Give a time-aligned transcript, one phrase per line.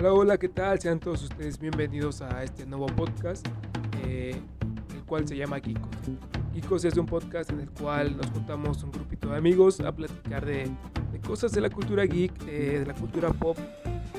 [0.00, 0.80] Hola, hola, ¿qué tal?
[0.80, 3.46] Sean todos ustedes bienvenidos a este nuevo podcast,
[4.06, 4.34] eh,
[4.94, 5.90] el cual se llama Geekos.
[6.54, 10.46] Geekos es un podcast en el cual nos juntamos un grupito de amigos a platicar
[10.46, 10.70] de,
[11.12, 13.58] de cosas de la cultura geek, de, de, la cultura pop,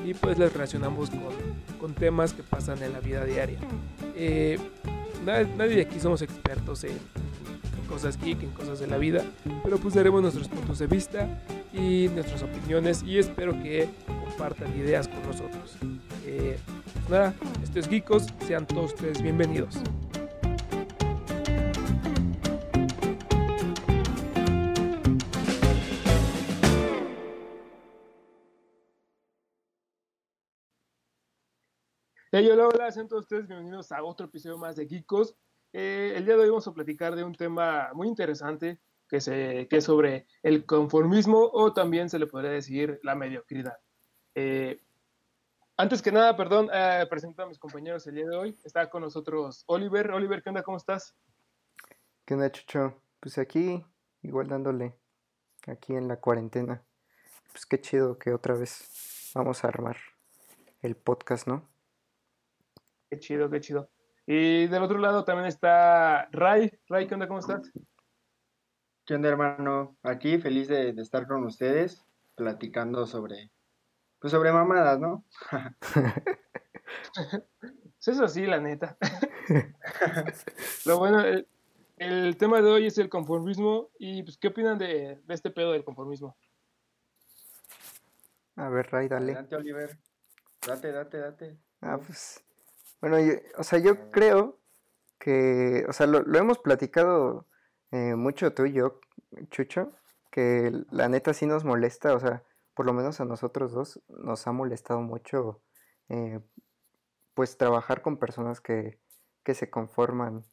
[0.06, 1.20] y pues las relacionamos con,
[1.80, 3.58] con temas que pasan en la vida diaria.
[4.16, 4.60] Eh,
[5.26, 9.26] nadie, nadie de aquí somos expertos en, en cosas geek, en cosas de la vida,
[9.64, 11.42] pero pues daremos nuestros puntos de vista
[11.74, 13.90] y nuestras opiniones y espero que
[14.42, 15.78] compartan ideas con nosotros.
[16.26, 16.58] Eh,
[16.94, 19.76] pues nada, esto es Geekos, sean todos ustedes bienvenidos.
[32.32, 35.36] Hey, hola, hola, sean todos ustedes bienvenidos a otro episodio más de Geekos.
[35.72, 39.68] Eh, el día de hoy vamos a platicar de un tema muy interesante que, se,
[39.70, 43.78] que es sobre el conformismo o también se le podría decir la mediocridad.
[44.36, 44.80] Eh,
[45.78, 48.58] antes que nada, perdón, eh, presento a mis compañeros el día de hoy.
[48.64, 50.12] Está con nosotros Oliver.
[50.12, 50.64] Oliver, ¿qué onda?
[50.64, 51.16] ¿Cómo estás?
[52.26, 53.02] ¿Qué onda, Chucho?
[53.20, 53.84] Pues aquí,
[54.22, 54.96] igual dándole,
[55.68, 56.84] aquí en la cuarentena.
[57.52, 59.98] Pues qué chido que otra vez vamos a armar
[60.82, 61.68] el podcast, ¿no?
[63.10, 63.90] Qué chido, qué chido.
[64.26, 66.72] Y del otro lado también está Ray.
[66.88, 67.28] Ray, ¿qué onda?
[67.28, 67.72] ¿Cómo estás?
[69.06, 69.98] ¿Qué onda, hermano?
[70.04, 73.52] Aquí feliz de, de estar con ustedes, platicando sobre,
[74.22, 75.26] pues sobre mamadas, ¿no?
[78.00, 78.98] Eso es así, la neta.
[80.86, 81.48] Lo bueno, el,
[81.98, 83.90] el, tema de hoy es el conformismo.
[83.98, 86.38] ¿Y pues, qué opinan de, de, este pedo del conformismo?
[88.56, 89.32] A ver, Ray, dale.
[89.32, 89.98] Adelante, Oliver.
[90.66, 91.58] Date, date, date.
[91.82, 92.44] Ah, pues.
[93.02, 94.60] Bueno, yo, o sea, yo creo
[95.18, 97.48] que, o sea, lo, lo hemos platicado
[97.92, 99.00] eh, mucho tú y yo,
[99.50, 99.94] Chucho,
[100.30, 104.48] que la neta sí nos molesta, o sea, por lo menos a nosotros dos nos
[104.48, 105.62] ha molestado mucho,
[106.10, 106.40] eh,
[107.34, 109.00] pues trabajar con personas que,
[109.44, 110.44] que se conforman,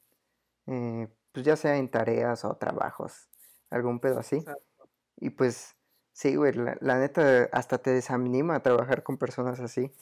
[0.67, 3.29] eh, pues ya sea en tareas o trabajos,
[3.71, 4.37] algún pedo así.
[4.37, 4.89] Exacto.
[5.17, 5.75] Y pues,
[6.13, 9.93] sí, güey, la, la, neta hasta te desanima a trabajar con personas así.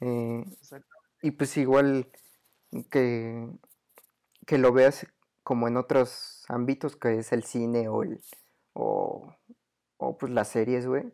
[0.00, 2.10] Exacto y pues igual
[2.90, 3.48] que,
[4.44, 5.06] que lo veas
[5.44, 8.20] como en otros ámbitos, que es el cine o el
[8.74, 9.34] o,
[9.98, 11.12] o pues las series, güey,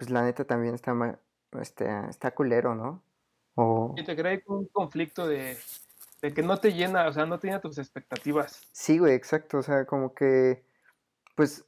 [0.00, 1.20] pues la neta también está,
[1.60, 3.02] este, está culero, ¿no?
[3.54, 3.94] O...
[3.98, 5.58] Y te crea un conflicto de,
[6.22, 8.62] de que no te llena, o sea, no te llena tus expectativas.
[8.72, 10.64] Sí, güey, exacto, o sea, como que,
[11.36, 11.66] pues,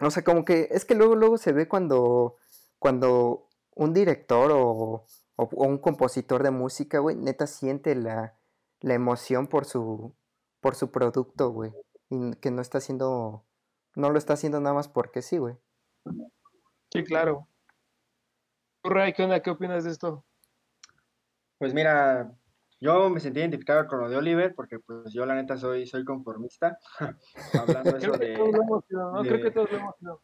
[0.00, 2.36] o sea, como que es que luego, luego se ve cuando,
[2.78, 5.04] cuando un director o,
[5.34, 8.36] o, o un compositor de música, güey, neta siente la,
[8.82, 10.14] la, emoción por su,
[10.60, 11.72] por su producto, güey.
[12.08, 13.42] Y que no está haciendo,
[13.96, 15.56] no lo está haciendo nada más porque sí, güey.
[16.96, 17.48] Sí, claro.
[18.82, 19.40] Ray, ¿qué onda?
[19.40, 20.24] ¿Qué opinas de esto?
[21.58, 22.32] Pues mira,
[22.80, 26.04] yo me sentí identificado con lo de Oliver porque pues yo la neta soy, soy
[26.04, 26.78] conformista.
[27.54, 29.22] Hablando eso de, hemos sido, ¿no?
[29.22, 29.28] de...
[29.28, 30.22] Creo que todos lo hemos sido.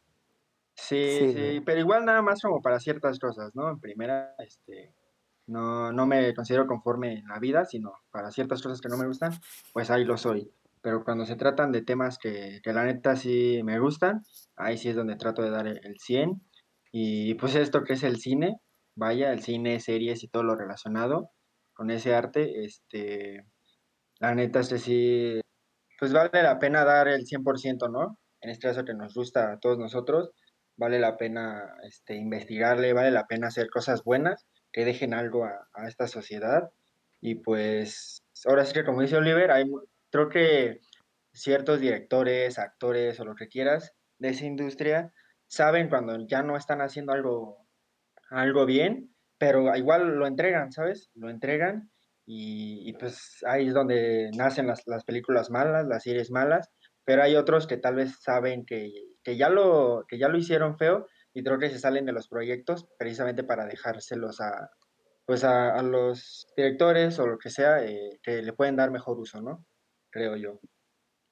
[0.74, 3.68] Sí, sí, sí, pero igual nada más como para ciertas cosas, ¿no?
[3.68, 4.94] En primera, este,
[5.46, 9.06] no, no me considero conforme en la vida, sino para ciertas cosas que no me
[9.06, 9.32] gustan,
[9.72, 10.50] pues ahí lo soy.
[10.80, 14.24] Pero cuando se tratan de temas que, que la neta sí me gustan,
[14.56, 16.42] ahí sí es donde trato de dar el, el 100.
[16.92, 18.58] Y pues esto que es el cine,
[18.94, 21.30] vaya, el cine, series y todo lo relacionado
[21.72, 23.46] con ese arte, este,
[24.20, 25.40] la neta este sí,
[25.98, 28.18] pues vale la pena dar el 100%, ¿no?
[28.42, 30.30] En este caso que nos gusta a todos nosotros,
[30.76, 35.68] vale la pena este, investigarle, vale la pena hacer cosas buenas que dejen algo a,
[35.72, 36.70] a, esta sociedad.
[37.20, 39.64] Y pues ahora sí que como dice Oliver, hay,
[40.10, 40.80] creo que
[41.32, 45.12] ciertos directores, actores o lo que quieras de esa industria
[45.52, 47.66] saben cuando ya no están haciendo algo,
[48.30, 51.10] algo bien, pero igual lo entregan, ¿sabes?
[51.14, 51.90] Lo entregan
[52.24, 56.70] y, pues ahí es donde nacen las, las, películas malas, las series malas,
[57.04, 60.78] pero hay otros que tal vez saben que, que, ya, lo, que ya lo hicieron
[60.78, 64.70] feo y creo que se salen de los proyectos precisamente para dejárselos a
[65.24, 69.40] pues a los directores o lo que sea eh, que le pueden dar mejor uso,
[69.40, 69.64] ¿no?
[70.10, 70.58] Creo yo.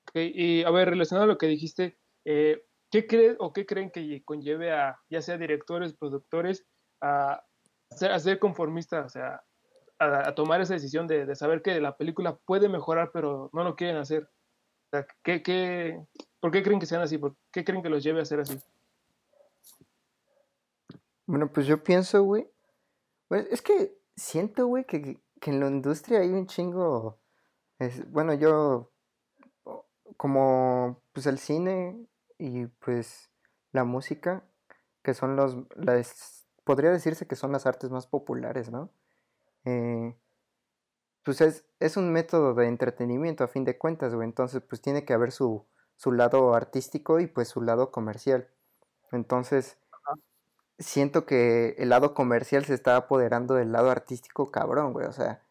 [0.09, 3.91] Okay, y a ver, relacionado a lo que dijiste, eh, ¿qué crees o qué creen
[3.91, 6.67] que conlleve a ya sea directores, productores,
[7.01, 7.43] a
[7.91, 9.43] ser, a conformistas, o sea,
[9.99, 13.77] a, tomar esa decisión de, de, saber que la película puede mejorar, pero no lo
[13.77, 14.29] quieren hacer?
[15.23, 16.05] ¿qué, qué,
[16.41, 17.19] ¿Por qué creen que sean así?
[17.19, 18.59] ¿Por qué creen que los lleve a ser así?
[21.27, 22.49] Bueno, pues yo pienso, güey.
[23.29, 27.21] Pues es que siento, güey, que, que, en la industria hay un chingo.
[27.79, 28.91] Es, bueno, yo.
[30.17, 32.10] Como pues el cine
[32.41, 33.31] y pues
[33.73, 34.43] la música,
[35.03, 38.91] que son los las podría decirse que son las artes más populares, ¿no?
[39.65, 40.17] Eh,
[41.23, 44.27] pues es, es, un método de entretenimiento a fin de cuentas, güey.
[44.27, 45.67] Entonces, pues tiene que haber su,
[45.97, 48.49] su lado artístico y pues su lado comercial.
[49.13, 49.79] Entonces,
[50.79, 55.07] siento que el lado comercial se está apoderando del lado artístico cabrón, güey.
[55.07, 55.45] O sea.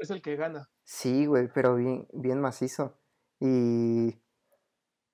[0.00, 0.70] Es el que gana.
[0.84, 2.98] Sí, güey, pero bien, bien macizo.
[3.40, 4.18] Y.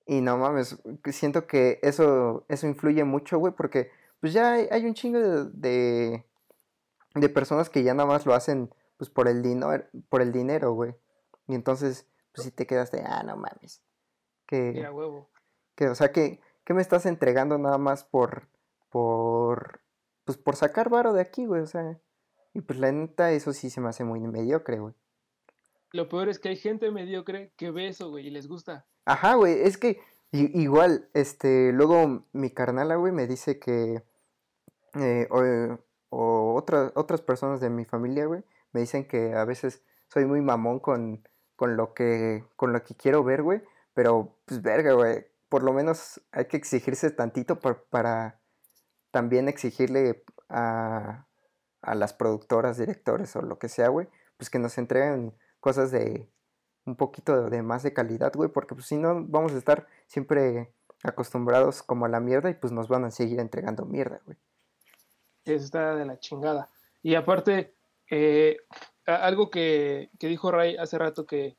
[0.05, 3.89] Y no mames, siento que eso, eso influye mucho, güey, porque
[4.19, 6.25] pues ya hay, un chingo de,
[7.15, 10.73] de, personas que ya nada más lo hacen pues por el dinero, por el dinero,
[10.73, 10.95] güey.
[11.47, 13.81] Y entonces, pues si te quedas de, ah, no mames.
[14.45, 15.29] Que, huevo.
[15.75, 18.47] que o sea, que, que me estás entregando nada más por,
[18.89, 19.81] por,
[20.25, 21.99] pues por sacar varo de aquí, güey, o sea.
[22.53, 24.93] Y pues la neta, eso sí se me hace muy mediocre, güey.
[25.91, 28.85] Lo peor es que hay gente mediocre que ve eso, güey, y les gusta.
[29.05, 29.99] Ajá, güey, es que
[30.31, 34.03] igual, este, luego mi carnala, güey, me dice que,
[34.95, 35.79] eh, o,
[36.09, 40.41] o otras, otras personas de mi familia, güey, me dicen que a veces soy muy
[40.41, 43.61] mamón con, con lo que, con lo que quiero ver, güey,
[43.93, 48.39] pero, pues, verga, güey, por lo menos hay que exigirse tantito para
[49.11, 51.27] también exigirle a,
[51.81, 54.07] a las productoras, directores o lo que sea, güey,
[54.37, 56.27] pues que nos entreguen cosas de
[56.85, 60.71] un poquito de más de calidad, güey, porque pues si no vamos a estar siempre
[61.03, 64.37] acostumbrados como a la mierda y pues nos van a seguir entregando mierda, güey.
[65.45, 66.69] Eso está de la chingada.
[67.01, 67.75] Y aparte,
[68.09, 68.57] eh,
[69.05, 71.57] algo que, que, dijo Ray hace rato que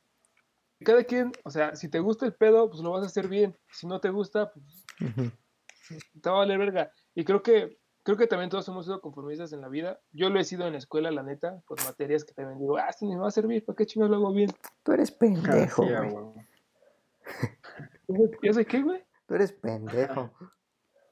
[0.85, 3.57] cada quien, o sea, si te gusta el pedo, pues lo vas a hacer bien.
[3.71, 4.85] Si no te gusta, pues
[6.21, 6.93] te va a valer verga.
[7.15, 10.01] Y creo que, creo que también todos hemos sido conformistas en la vida.
[10.13, 12.89] Yo lo he sido en la escuela, la neta, por materias que también digo, ah,
[12.89, 14.51] esto ni me va a servir, ¿para qué chingados lo hago bien?
[14.83, 16.47] Tú eres pendejo, güey.
[18.43, 19.03] ¿Ya sé qué, güey?
[19.27, 20.31] Tú eres pendejo.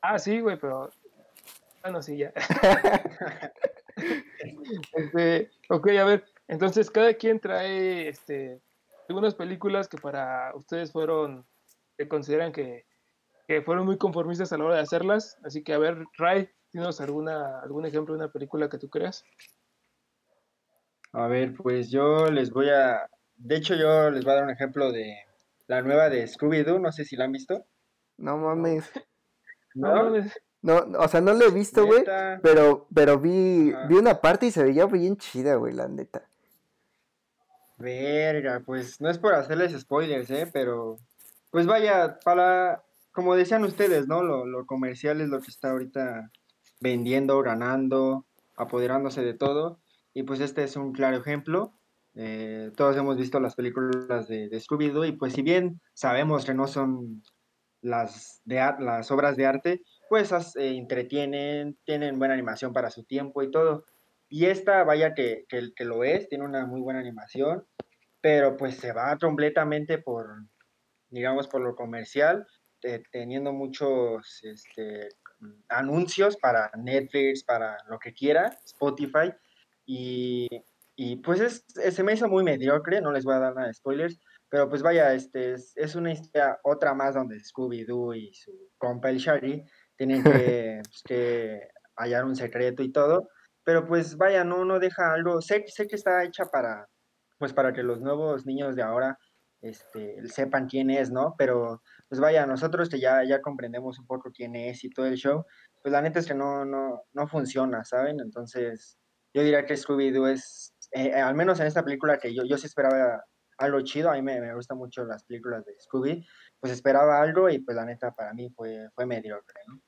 [0.03, 0.91] Ah, sí, güey, pero.
[1.83, 2.33] Bueno, sí, ya.
[4.93, 8.61] este, ok, a ver, entonces cada quien trae este,
[9.09, 11.45] algunas películas que para ustedes fueron,
[11.97, 12.87] que consideran que
[13.47, 15.38] que fueron muy conformistas a la hora de hacerlas.
[15.45, 19.25] Así que, a ver, Ray, ¿tienes alguna, algún ejemplo de una película que tú creas?
[21.13, 23.09] A ver, pues yo les voy a.
[23.37, 25.15] De hecho, yo les voy a dar un ejemplo de
[25.67, 26.81] la nueva de Scooby-Doo.
[26.81, 27.67] No sé si la han visto.
[28.17, 28.91] No mames.
[29.75, 30.11] ¿No?
[30.63, 32.05] No, o sea, no la he visto, güey.
[32.43, 36.29] Pero, pero vi, vi una parte y se veía bien chida, güey, la neta.
[37.79, 40.49] Verga, pues no es por hacerles spoilers, ¿eh?
[40.53, 40.99] Pero,
[41.51, 44.23] pues vaya, para como decían ustedes, ¿no?
[44.23, 46.31] Lo, comercial es lo que está ahorita
[46.82, 48.26] vendiendo, ganando,
[48.56, 49.81] apoderándose de todo.
[50.12, 51.73] Y pues este es un claro ejemplo.
[52.14, 56.52] Eh, todos hemos visto las películas de, de Scooby-Doo y pues si bien sabemos que
[56.52, 57.23] no son
[57.81, 63.43] las, de, las obras de arte, pues eh, entretienen, tienen buena animación para su tiempo
[63.43, 63.87] y todo.
[64.28, 67.64] Y esta, vaya que, que, que, lo es, tiene una muy buena animación,
[68.20, 70.26] pero pues se va completamente por,
[71.11, 72.46] digamos, por lo comercial
[72.85, 75.08] eh, teniendo muchos este,
[75.69, 79.33] anuncios para Netflix, para lo que quiera, Spotify,
[79.87, 80.49] y,
[80.97, 83.75] y pues es, se me hizo muy mediocre, no les voy a dar nada de
[83.75, 84.19] spoilers,
[84.49, 89.11] pero pues vaya, este, es, es una historia, otra más donde Scooby-Doo y su compa
[89.11, 89.64] el Shaggy
[89.97, 93.28] tienen que, pues, que hallar un secreto y todo,
[93.64, 96.88] pero pues vaya, no, no deja algo, sé, sé que está hecha para,
[97.38, 99.19] pues para que los nuevos niños de ahora
[99.62, 101.35] este, sepan quién es, ¿no?
[101.38, 105.14] Pero pues vaya, nosotros que ya, ya comprendemos un poco quién es y todo el
[105.14, 105.47] show,
[105.83, 108.21] pues la neta es que no, no, no funciona, ¿saben?
[108.21, 108.99] Entonces,
[109.33, 112.59] yo diría que Scooby-Doo es, eh, eh, al menos en esta película que yo, yo
[112.59, 113.25] sí esperaba
[113.57, 116.23] algo chido, a mí me, me gustan mucho las películas de Scooby,
[116.61, 119.81] pues esperaba algo y pues la neta para mí fue, fue mediocre, ¿no?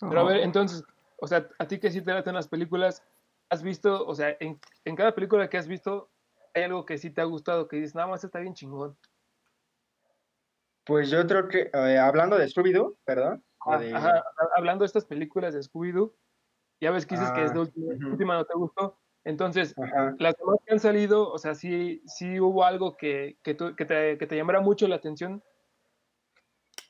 [0.00, 0.82] Pero a ver, entonces,
[1.20, 3.04] o sea, a ti que sí te gustan las películas,
[3.50, 6.10] ¿has visto, o sea, en, en cada película que has visto,
[6.54, 8.98] hay algo que sí te ha gustado, que dices, nada más está bien chingón?
[10.88, 13.44] Pues yo creo que, eh, hablando de Scooby-Doo, perdón.
[13.66, 14.24] Ah,
[14.56, 16.14] hablando de estas películas de Scooby-Doo,
[16.80, 17.60] ya ves que dices que es ah,
[18.10, 18.98] última, no te gustó.
[19.22, 19.74] Entonces,
[20.18, 24.16] las demás que han salido, o sea, sí, sí hubo algo que, que, que, te,
[24.16, 25.42] que te llamara mucho la atención.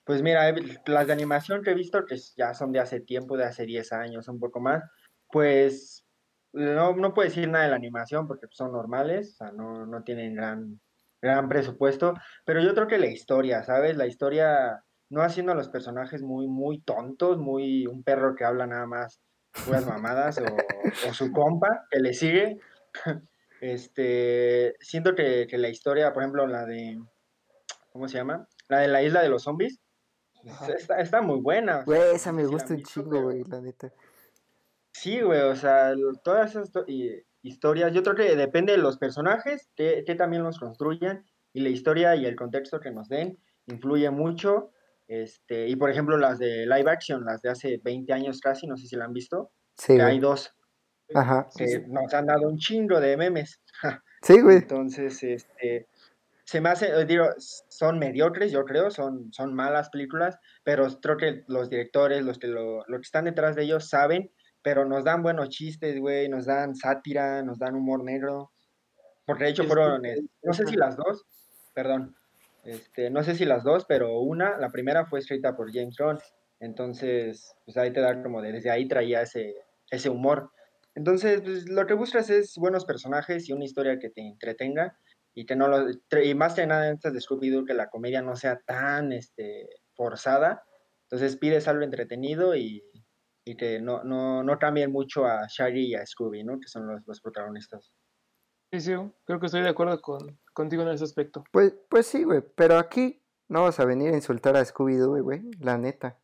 [0.04, 0.54] Pues mira,
[0.86, 3.92] las de animación que he visto, que ya son de hace tiempo, de hace 10
[3.92, 4.84] años, un poco más,
[5.28, 6.06] pues
[6.52, 10.04] no, no puedo decir nada de la animación porque son normales, o sea, no, no
[10.04, 10.80] tienen gran
[11.20, 13.96] gran presupuesto, pero yo creo que la historia, ¿sabes?
[13.96, 18.66] La historia no haciendo a los personajes muy, muy tontos, muy un perro que habla
[18.66, 19.20] nada más
[19.64, 20.44] puras mamadas o,
[21.14, 22.58] su compa que le sigue.
[23.60, 26.96] Este, siento que, la historia, por ejemplo, la de,
[27.90, 28.46] ¿cómo se llama?
[28.68, 29.80] La de la isla de los zombies,
[30.76, 31.82] está, está, muy buena.
[31.82, 33.92] Güey, esa me gusta un chingo, güey, la neta.
[34.92, 36.70] Sí, güey, o sea, todas esas
[37.48, 41.70] historias, yo creo que depende de los personajes, que, que también los construyan, y la
[41.70, 44.70] historia y el contexto que nos den influye mucho.
[45.06, 48.76] Este, y por ejemplo, las de live action, las de hace 20 años casi, no
[48.76, 50.54] sé si la han visto, sí, que hay dos.
[51.14, 51.48] Ajá.
[51.56, 53.60] Que nos han dado un chingo de memes.
[54.20, 54.56] Sí, güey.
[54.56, 55.86] Entonces, este,
[56.44, 61.44] se me hace, digo, son mediocres, yo creo, son, son malas películas, pero creo que
[61.46, 64.32] los directores, los que, lo, que están detrás de ellos saben,
[64.68, 68.52] pero nos dan buenos chistes, güey, nos dan sátira, nos dan humor negro.
[69.24, 70.02] Porque de hecho fueron,
[70.42, 71.24] no sé si las dos,
[71.72, 72.14] perdón,
[72.64, 76.18] este, no sé si las dos, pero una, la primera fue escrita por James Gunn,
[76.60, 79.54] entonces, pues ahí te da como desde ahí traía ese,
[79.90, 80.50] ese humor.
[80.94, 84.98] Entonces, pues, lo que buscas es buenos personajes y una historia que te entretenga
[85.32, 85.86] y que no lo,
[86.22, 90.62] y más que nada antes de Scooby-Doo que la comedia no sea tan este, forzada.
[91.04, 92.84] Entonces pides algo entretenido y,
[93.48, 96.60] y que no, no, no cambien mucho a Shaggy y a Scooby, ¿no?
[96.60, 97.94] Que son los, los protagonistas.
[98.70, 98.92] Sí, sí,
[99.24, 101.44] creo que estoy de acuerdo con, contigo en ese aspecto.
[101.50, 105.50] Pues, pues sí, güey, pero aquí no vas a venir a insultar a Scooby-Doo, güey,
[105.60, 106.18] la neta.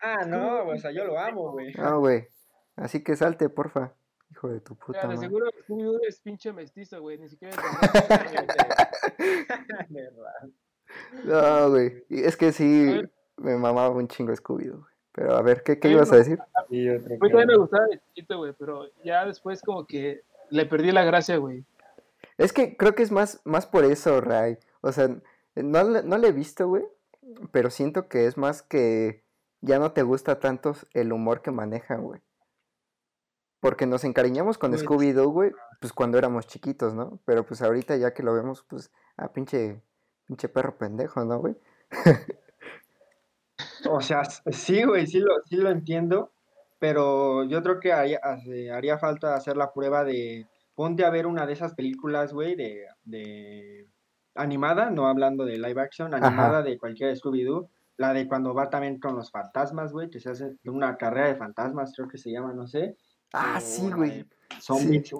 [0.00, 1.74] Ah, no, o sea, yo lo amo, güey.
[1.74, 2.28] No, güey.
[2.76, 3.94] Así que salte, porfa.
[4.30, 5.18] Hijo de tu puta madre.
[5.18, 7.18] seguro Scooby-Doo es pinche mestizo, güey.
[7.18, 7.56] Ni siquiera
[11.24, 12.04] No, güey.
[12.08, 13.02] Es que sí,
[13.36, 14.95] me mamaba un chingo Scooby-Doo, güey.
[15.16, 16.38] Pero a ver, ¿qué, qué ibas a decir?
[16.54, 16.86] A mí
[17.18, 20.20] también me gustaba de chiquito, güey, pero ya después como que
[20.50, 21.64] le perdí la gracia, güey.
[22.36, 24.58] Es que creo que es más, más por eso, Ray.
[24.82, 25.08] O sea,
[25.54, 26.84] no, no le he visto, güey.
[27.50, 29.24] Pero siento que es más que
[29.62, 32.20] ya no te gusta tanto el humor que manejan, güey.
[33.60, 37.20] Porque nos encariñamos con pues Scooby-Doo, güey, pues cuando éramos chiquitos, ¿no?
[37.24, 39.80] Pero pues ahorita ya que lo vemos, pues, ah, pinche,
[40.26, 41.56] pinche perro pendejo, ¿no, güey?
[43.90, 46.32] o sea, sí, güey, sí lo, sí lo entiendo,
[46.78, 48.20] pero yo creo que haría,
[48.72, 52.86] haría falta hacer la prueba de, ponte a ver una de esas películas, güey, de,
[53.04, 53.88] de
[54.34, 59.00] animada, no hablando de live action, animada de cualquier Scooby-Doo, la de cuando va también
[59.00, 62.52] con los fantasmas, güey, que se hace una carrera de fantasmas, creo que se llama,
[62.52, 62.96] no sé.
[63.32, 64.26] Ah, sí, güey.
[64.60, 65.14] Zombies.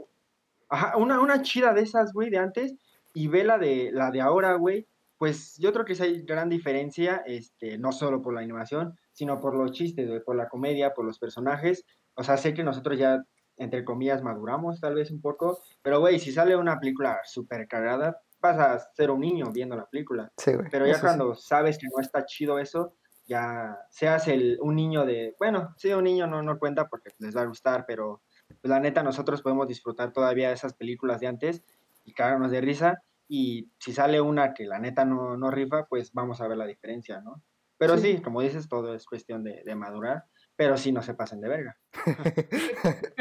[0.69, 2.75] Ajá, una, una chida de esas, güey, de antes,
[3.15, 4.87] y ve la de, la de ahora, güey,
[5.19, 9.55] pues yo creo que hay gran diferencia, este, no solo por la animación, sino por
[9.55, 11.85] los chistes, por la comedia, por los personajes.
[12.15, 13.25] O sea, sé que nosotros ya,
[13.57, 18.21] entre comillas, maduramos tal vez un poco, pero güey, si sale una película súper cargada,
[18.41, 20.31] vas a ser un niño viendo la película.
[20.37, 20.53] Sí.
[20.71, 22.95] Pero ya cuando sabes que no está chido eso,
[23.27, 27.37] ya seas el, un niño de, bueno, sí, un niño no, no cuenta porque les
[27.37, 31.27] va a gustar, pero pues, la neta nosotros podemos disfrutar todavía de esas películas de
[31.27, 31.65] antes
[32.05, 36.13] y cagarnos de risa y si sale una que la neta no, no rifa, pues
[36.13, 37.43] vamos a ver la diferencia, ¿no?
[37.79, 40.25] Pero sí, como dices, todo es cuestión de, madurar,
[40.57, 41.79] pero sí no se pasen de verga.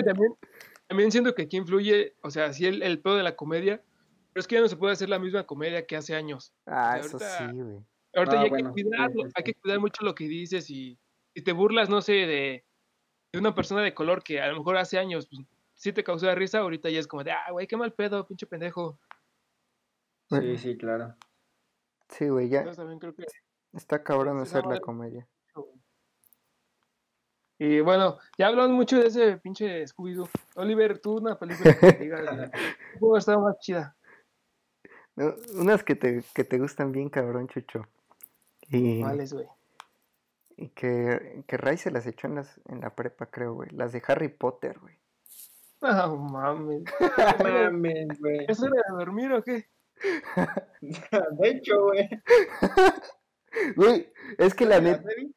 [0.05, 0.33] también,
[0.87, 3.83] también siento que aquí influye, o sea, sí el, el pedo de la comedia,
[4.31, 6.53] pero es que ya no se puede hacer la misma comedia que hace años.
[6.65, 7.79] Ah, eso sí, güey.
[8.13, 10.97] Ahorita ya hay que cuidarlo, hay que cuidar mucho lo que dices y
[11.33, 12.65] si te burlas, no sé, de,
[13.33, 16.33] de, una persona de color que a lo mejor hace años pues, sí te causó
[16.33, 18.97] risa, ahorita ya es como de, ah, güey, qué mal pedo, pinche pendejo.
[20.29, 21.15] Sí, sí, claro.
[22.09, 22.63] Sí, güey, ya.
[22.73, 23.25] también creo que
[23.73, 25.27] Está cabrón hacer la comedia.
[27.57, 30.29] Y bueno, ya hablamos mucho de ese pinche Scooby-Doo.
[30.55, 32.09] Oliver, tú una película que
[32.99, 33.95] ¿cómo estado más chida?
[35.53, 37.87] unas que te, que te gustan bien, cabrón, Chucho.
[38.69, 39.47] Y, ¿Cuáles, güey?
[40.57, 43.69] Y que, que Ray se las echó en, las, en la prepa, creo, güey.
[43.71, 44.95] Las de Harry Potter, güey.
[45.81, 46.83] Ah, mames.
[47.43, 48.45] mames, güey.
[48.47, 49.67] ¿Eso era de dormir o qué?
[50.81, 52.09] de hecho, güey.
[53.75, 55.09] Güey, es que la neta.
[55.09, 55.31] Eh,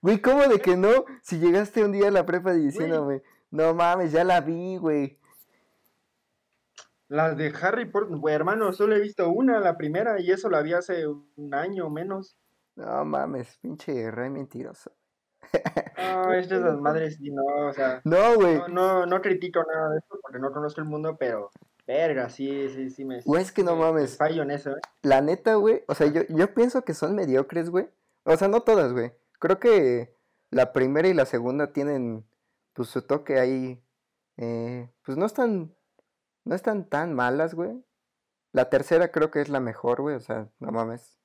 [0.00, 1.04] güey, ¿cómo de que no?
[1.22, 5.18] Si llegaste un día a la prepa diciéndome, no mames, ya la vi, güey.
[7.08, 10.62] Las de Harry Potter, güey, hermano, solo he visto una, la primera, y eso la
[10.62, 12.36] vi hace un año o menos.
[12.76, 14.92] No mames, pinche re mentiroso.
[15.96, 18.00] No, es de esas madres, y no, o sea.
[18.04, 18.58] No, güey.
[18.58, 21.50] No, no, no critico nada de eso porque no conozco el mundo, pero
[21.90, 23.20] Verga, sí, sí, sí me.
[23.22, 24.16] Güey, es que no mames.
[24.16, 24.80] Fallo en eso, ¿eh?
[25.02, 25.82] La neta, güey.
[25.88, 27.88] O sea, yo, yo pienso que son mediocres, güey.
[28.22, 29.12] O sea, no todas, güey.
[29.40, 30.16] Creo que
[30.50, 32.24] la primera y la segunda tienen,
[32.74, 33.82] pues, su toque ahí.
[34.36, 35.74] Eh, pues no están.
[36.44, 37.84] No están tan malas, güey.
[38.52, 40.14] La tercera creo que es la mejor, güey.
[40.14, 41.18] O sea, no mames.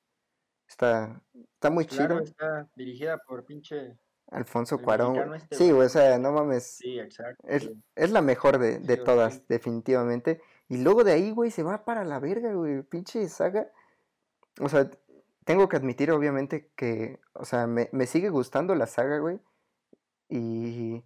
[0.68, 1.22] Está,
[1.54, 4.00] está muy claro, Está dirigida por pinche
[4.32, 5.36] Alfonso Cuarón.
[5.36, 6.64] Este sí, güey, o sea, no mames.
[6.64, 7.48] Sí, exacto.
[7.48, 10.42] Es, es la mejor de, de todas, definitivamente.
[10.68, 12.82] Y luego de ahí, güey, se va para la verga, güey.
[12.84, 13.72] Pinche saga.
[14.60, 14.90] O sea,
[15.46, 19.40] tengo que admitir, obviamente, que, o sea, me, me sigue gustando la saga, güey.
[20.30, 21.04] Y,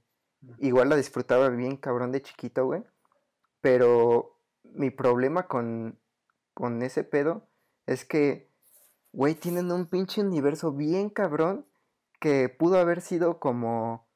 [0.59, 2.83] igual la disfrutaba bien cabrón de chiquito, güey.
[3.61, 5.99] Pero mi problema con,
[6.53, 7.49] con ese pedo
[7.85, 8.49] es que,
[9.11, 11.65] güey, tienen un pinche universo bien cabrón
[12.19, 14.07] que pudo haber sido como,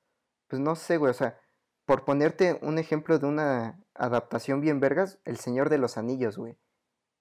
[0.47, 1.39] pues no sé, güey, o sea,
[1.85, 6.57] por ponerte un ejemplo de una adaptación bien vergas, El Señor de los Anillos, güey.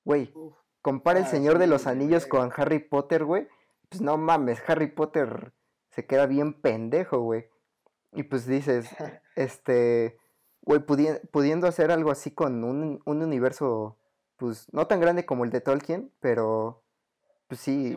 [0.05, 0.33] Güey,
[0.81, 3.49] compara El ah, Señor de los Anillos con Harry Potter, güey.
[3.89, 5.53] Pues no mames, Harry Potter
[5.91, 7.47] se queda bien pendejo, güey.
[8.13, 8.89] Y pues dices,
[9.37, 10.19] este,
[10.63, 13.99] güey, pudiendo hacer algo así con un, un, universo,
[14.37, 16.83] pues no tan grande como el de Tolkien, pero
[17.49, 17.97] pues sí,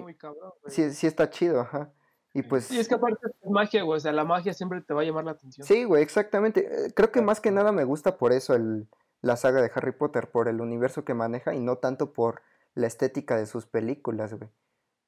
[0.67, 1.93] sí, sí, está chido, ajá.
[2.35, 2.65] Y pues...
[2.65, 5.05] Sí, es que aparte es magia, güey, o sea, la magia siempre te va a
[5.05, 5.65] llamar la atención.
[5.65, 6.67] Sí, güey, exactamente.
[6.69, 8.89] Eh, creo que más que nada me gusta por eso el,
[9.21, 12.41] la saga de Harry Potter, por el universo que maneja y no tanto por
[12.73, 14.49] la estética de sus películas, güey.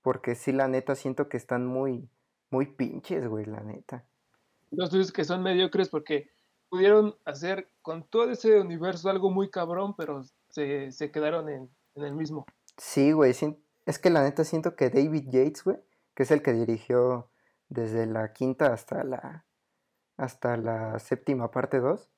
[0.02, 2.10] Porque sí, la neta, siento que están muy,
[2.50, 4.06] muy pinches, güey, la neta.
[4.72, 6.30] Los dices que son mediocres porque
[6.70, 12.04] pudieron hacer con todo ese universo algo muy cabrón, pero se, se quedaron en, en,
[12.06, 12.46] el mismo.
[12.78, 13.36] Sí, güey,
[13.86, 15.78] es que la neta siento que David Yates, güey,
[16.18, 17.30] que es el que dirigió
[17.70, 19.46] desde la quinta hasta la,
[20.18, 22.10] hasta la séptima parte 2,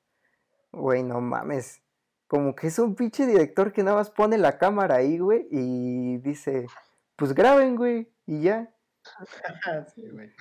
[0.72, 1.82] güey, no mames.
[2.26, 6.16] Como que es un pinche director que nada más pone la cámara ahí, güey, y
[6.16, 6.66] dice,
[7.14, 8.74] pues graben, güey, y ya.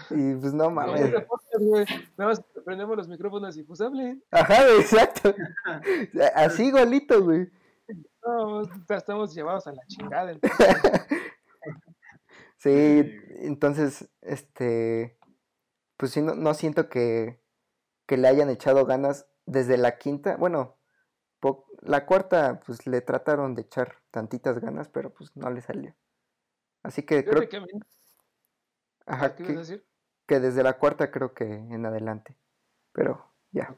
[0.09, 1.11] Y pues no mames.
[1.11, 4.23] Nada más prendemos los micrófonos y pues hablen.
[4.31, 5.35] Ajá, exacto.
[6.33, 7.51] Así igualito, güey.
[8.25, 10.33] No, estamos llevados a la chingada.
[12.57, 15.17] sí, entonces, este,
[15.97, 17.41] pues sí, no, no siento que,
[18.05, 20.37] que le hayan echado ganas desde la quinta.
[20.37, 20.79] Bueno,
[21.81, 25.95] la cuarta, pues le trataron de echar tantitas ganas, pero pues no le salió.
[26.83, 27.61] Así que creo que...
[29.05, 29.85] Ajá, ¿qué que, decir?
[30.27, 32.37] que desde la cuarta creo que en adelante.
[32.91, 33.75] Pero ya.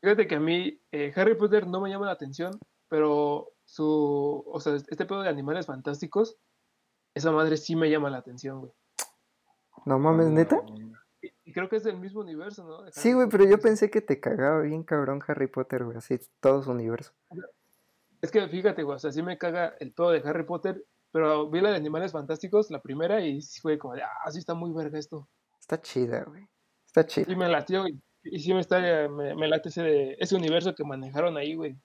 [0.00, 4.60] Fíjate que a mí eh, Harry Potter no me llama la atención, pero su, o
[4.60, 6.38] sea, este pedo de animales fantásticos,
[7.14, 8.72] esa madre sí me llama la atención, güey.
[9.84, 10.62] No mames, neta.
[11.22, 12.90] Y, creo que es del mismo universo, ¿no?
[12.92, 16.62] Sí, güey, pero yo pensé que te cagaba bien cabrón Harry Potter, güey, así todo
[16.62, 17.12] su universo.
[18.22, 21.50] Es que fíjate, güey, o sea, sí me caga el todo de Harry Potter, pero
[21.50, 24.72] vi la de Animales Fantásticos, la primera, y fue como de, ah, sí está muy
[24.72, 25.28] verga esto.
[25.58, 26.46] Está chida, güey.
[26.86, 27.30] Está chida.
[27.30, 31.36] Y me latió, y, y sí me, está, me, late ese, ese universo que manejaron
[31.36, 31.76] ahí, güey.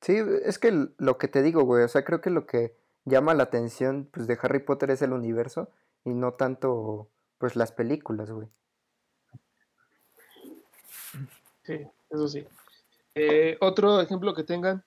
[0.00, 3.34] Sí, es que lo que te digo, güey, o sea, creo que lo que llama
[3.34, 5.70] la atención pues, de Harry Potter es el universo
[6.04, 8.48] y no tanto, pues, las películas, güey.
[11.62, 12.46] Sí, eso sí.
[13.14, 14.84] Eh, otro ejemplo que tengan.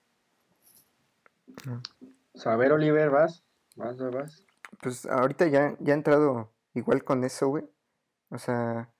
[2.34, 3.42] Saber, Oliver, vas,
[3.74, 4.44] vas, vas.
[4.80, 7.64] Pues ahorita ya, ya he entrado igual con eso, güey.
[8.30, 8.90] O sea,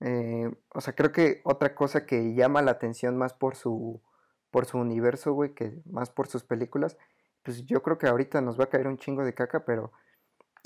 [0.00, 4.02] eh, o sea, creo que otra cosa que llama la atención más por su,
[4.50, 6.98] por su universo, güey, que más por sus películas,
[7.42, 9.92] pues yo creo que ahorita nos va a caer un chingo de caca, pero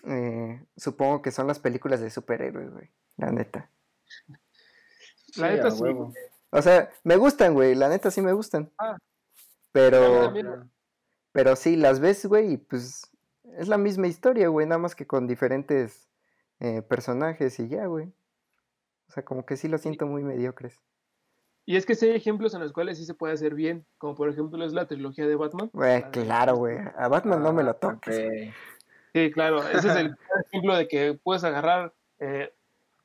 [0.07, 3.71] eh, supongo que son las películas de superhéroes, güey, la neta.
[5.37, 5.83] La neta sí.
[6.51, 8.73] O sea, me gustan, güey, la neta sí me gustan.
[8.79, 8.97] Ah.
[9.73, 10.33] Pero...
[11.33, 13.11] Pero sí, las ves, güey, y pues
[13.59, 16.09] es la misma historia, güey, nada más que con diferentes
[16.61, 18.07] eh, personajes y ya, güey.
[19.09, 20.81] O sea, como que sí lo siento muy mediocres.
[21.69, 24.15] Y es que sí hay ejemplos en los cuales sí se puede hacer bien, como
[24.15, 25.69] por ejemplo es la trilogía de Batman.
[25.73, 26.79] Güey, claro, güey.
[26.97, 28.53] A Batman no me lo ah, toques.
[29.13, 29.67] Sí, claro.
[29.69, 32.55] Ese es el ejemplo de que puedes agarrar eh,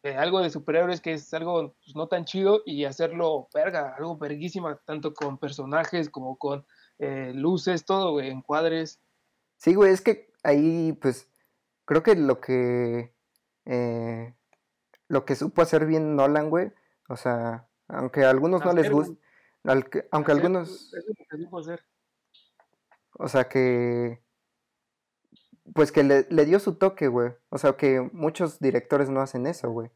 [0.03, 4.15] eh, algo de superhéroes que es algo pues, no tan chido y hacerlo verga, algo
[4.17, 6.63] verguísima, tanto con personajes como con
[6.99, 8.99] eh, luces, todo, güey, encuadres.
[9.57, 11.27] Sí, güey, es que ahí, pues,
[11.85, 13.11] creo que lo que.
[15.07, 16.71] Lo que supo hacer bien Nolan, güey,
[17.09, 19.17] o sea, aunque a algunos no les guste,
[19.63, 20.93] aunque a algunos.
[23.13, 24.21] O sea, que.
[25.73, 27.31] Pues que le, le dio su toque, güey.
[27.49, 29.89] O sea, que muchos directores no hacen eso, güey.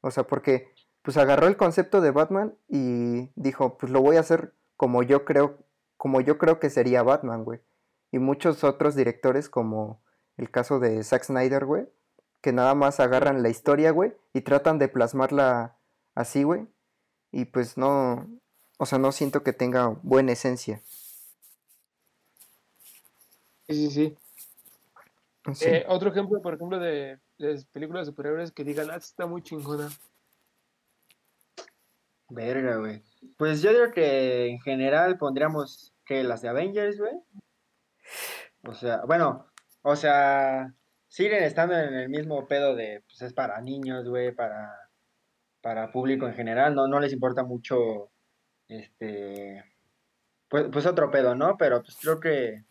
[0.00, 4.20] O sea, porque pues agarró el concepto de Batman y dijo, pues lo voy a
[4.20, 5.58] hacer como yo creo
[6.00, 7.60] como yo creo que sería Batman, güey.
[8.10, 10.02] Y muchos otros directores, como
[10.38, 11.90] el caso de Zack Snyder, güey,
[12.40, 15.76] que nada más agarran la historia, güey, y tratan de plasmarla
[16.14, 16.66] así, güey.
[17.32, 18.26] Y pues no,
[18.78, 20.80] o sea, no siento que tenga buena esencia.
[23.68, 24.16] Sí, sí, sí.
[25.66, 29.42] Eh, otro ejemplo, por ejemplo, de, de películas de superhéroes que digan, ah, está muy
[29.42, 29.88] chingona.
[32.28, 33.02] Verga, güey.
[33.36, 37.14] Pues yo creo que en general pondríamos que las de Avengers, güey.
[38.64, 39.46] O sea, bueno,
[39.82, 40.74] o sea,
[41.08, 44.89] siguen estando en el mismo pedo de, pues es para niños, güey, para,
[45.60, 48.10] para público en general, no, no les importa mucho,
[48.68, 49.64] este,
[50.48, 51.56] pues, pues otro pedo, ¿no?
[51.58, 52.64] Pero pues creo que,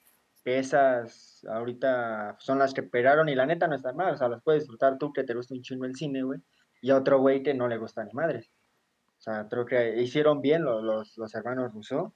[0.45, 4.41] esas ahorita son las que pegaron y la neta no están mal, o sea, las
[4.41, 6.39] puedes disfrutar tú que te gusta un chingo el cine, güey,
[6.82, 8.49] y a otro güey que no le gusta ni madres.
[9.19, 12.15] O sea, creo que hicieron bien los, los, los hermanos Rousseau,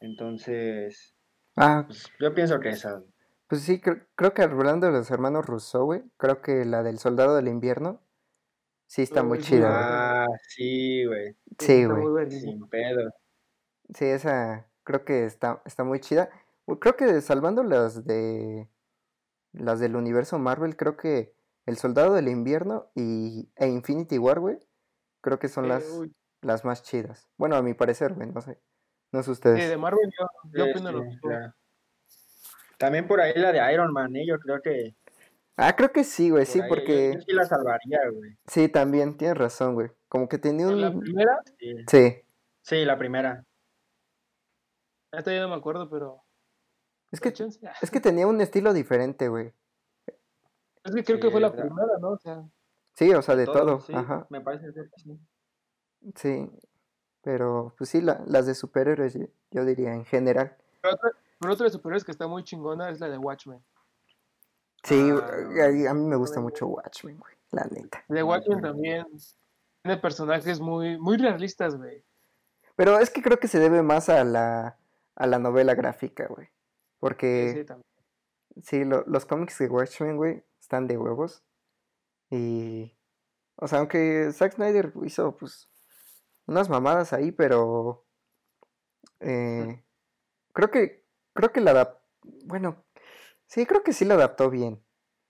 [0.00, 1.14] entonces,
[1.56, 3.02] ah, pues, yo pienso que esa...
[3.48, 7.36] Pues sí, creo, que hablando de los hermanos Rousseau, güey, creo que la del Soldado
[7.36, 8.00] del Invierno
[8.86, 10.24] sí está muy chida.
[10.24, 11.36] Ah, sí, güey.
[11.58, 12.30] Sí, güey.
[12.30, 13.10] Sin pedo.
[13.94, 16.30] Sí, esa creo que está, está muy chida.
[16.80, 18.68] Creo que salvando las de
[19.52, 21.34] las del universo Marvel, creo que
[21.66, 24.58] El Soldado del Invierno y, e Infinity War, güey,
[25.20, 25.84] creo que son las,
[26.42, 27.28] las más chidas.
[27.36, 28.58] Bueno, a mi parecer, güey, no sé.
[29.12, 29.62] No sé ustedes.
[29.62, 31.30] Sí, de Marvel yo, yo opino lo mismo.
[32.78, 34.26] También por ahí la de Iron Man, ¿eh?
[34.26, 34.94] Yo creo que...
[35.56, 37.14] Ah, creo que sí, güey, sí, porque...
[37.14, 38.36] Yo, sí la salvaría, güey.
[38.46, 39.90] Sí, también, tienes razón, güey.
[40.08, 40.80] Como que tenía un...
[40.80, 41.40] ¿La primera?
[41.88, 42.22] Sí.
[42.60, 43.44] Sí, la primera.
[45.12, 46.22] Esta ya no me acuerdo, pero.
[47.10, 47.28] Es que,
[47.82, 49.52] es que tenía un estilo diferente, güey.
[50.84, 52.10] Es que creo que fue la primera, ¿no?
[52.10, 52.44] O sea.
[52.94, 53.82] Sí, o sea, de, todo.
[53.94, 54.26] Ajá.
[54.30, 55.18] Me parece que sí.
[56.14, 56.50] Sí.
[57.22, 59.18] Pero, pues sí, las de superhéroes,
[59.50, 60.56] yo diría, en general.
[60.80, 61.10] Pero otra,
[61.50, 63.62] otra de superhéroes que está muy chingona es la de Watchmen.
[64.86, 68.04] Sí, ah, a, mí me gusta mucho Watchmen, güey, la neta.
[68.06, 69.04] De Watchmen también
[69.82, 72.04] tiene personajes muy, muy realistas, güey.
[72.76, 74.78] Pero es que creo que se debe más a la,
[75.16, 76.50] a la novela gráfica, güey.
[77.00, 77.66] Porque
[78.62, 81.42] sí, los cómics de Watchmen, güey, están de huevos.
[82.30, 82.94] Y,
[83.56, 85.68] o sea, aunque Zack Snyder hizo, pues,
[86.46, 88.04] unas mamadas ahí, pero
[89.18, 89.82] eh,
[90.52, 91.98] creo que, creo que la
[92.44, 92.85] bueno,
[93.46, 94.82] sí, creo que sí la adaptó bien.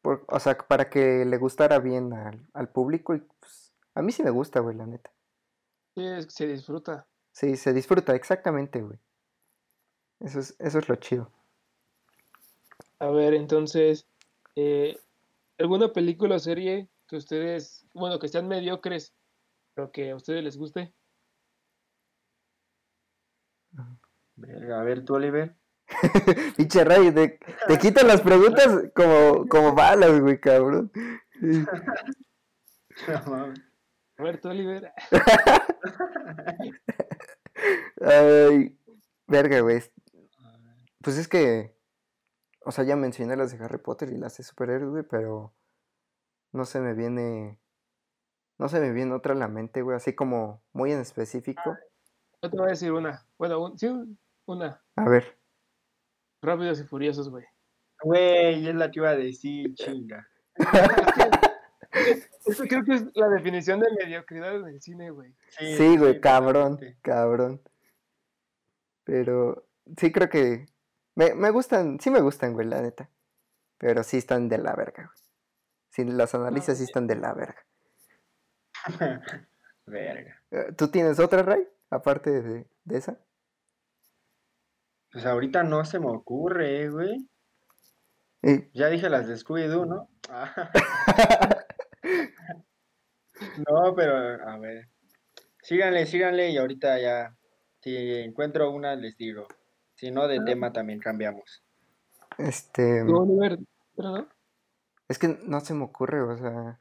[0.02, 4.22] o sea, para que le gustara bien al, al público y, pues, a mí sí
[4.22, 5.10] me gusta, güey, la neta.
[5.94, 7.06] Sí, es que se disfruta.
[7.32, 8.98] Sí, se disfruta, exactamente, güey.
[10.20, 11.30] Eso es, eso es lo chido.
[12.98, 14.06] A ver, entonces,
[14.54, 14.98] eh,
[15.58, 19.14] ¿alguna película o serie que ustedes, bueno, que sean mediocres,
[19.74, 20.92] pero que a ustedes les guste?
[23.76, 25.56] A ver, tú, Oliver.
[26.56, 30.90] Pinche Ray, te, te quitan las preguntas como, como balas, güey, cabrón.
[33.06, 34.92] a ver, tú, Oliver.
[38.00, 38.78] Ay,
[39.26, 39.82] verga, güey.
[41.02, 41.76] Pues es que,
[42.64, 45.54] o sea, ya mencioné las de Harry Potter y las de superhéroes, güey, pero
[46.52, 47.60] no se me viene,
[48.58, 51.76] no se me viene otra a la mente, güey, así como muy en específico.
[52.42, 53.88] Yo te voy a decir una, bueno, sí,
[54.46, 54.82] una.
[54.96, 55.38] A ver.
[56.42, 57.44] Rápidos y furiosos, güey.
[58.02, 60.28] Güey, es la que iba a decir, chinga.
[62.46, 65.34] Esto creo que es la definición de mediocridad en el cine, güey.
[65.58, 67.60] Sí, güey, cabrón, cabrón.
[69.04, 70.66] Pero sí creo que
[71.14, 73.08] me, me gustan, sí me gustan, güey, la neta.
[73.78, 75.26] Pero sí están de la verga, güey.
[75.90, 77.64] Si las analizas, sí están de la verga.
[79.86, 80.42] verga.
[80.50, 81.66] Eh, ¿Tú tienes otra, Ray?
[81.90, 83.18] Aparte de, de esa.
[85.16, 87.26] Pues ahorita no se me ocurre, güey.
[88.74, 90.10] Ya dije las de Scooby-Doo, ¿no?
[93.66, 94.14] no, pero
[94.46, 94.90] a ver.
[95.62, 97.34] Síganle, síganle y ahorita ya.
[97.80, 99.46] Si encuentro una, les digo.
[99.94, 100.44] Si no, de ah.
[100.44, 101.64] tema también cambiamos.
[102.36, 103.02] Este.
[103.02, 103.26] no?
[105.08, 106.78] Es que no se me ocurre, o sea.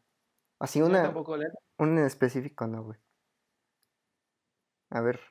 [0.59, 1.09] Así una.
[1.77, 2.99] Un en específico, no, güey.
[4.89, 5.21] A ver,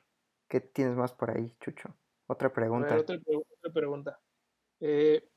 [0.47, 1.95] ¿qué tienes más por ahí, Chucho?
[2.27, 2.97] Otra pregunta.
[2.97, 3.19] otra,
[3.73, 4.19] pregunta.
[4.79, 5.27] Eh,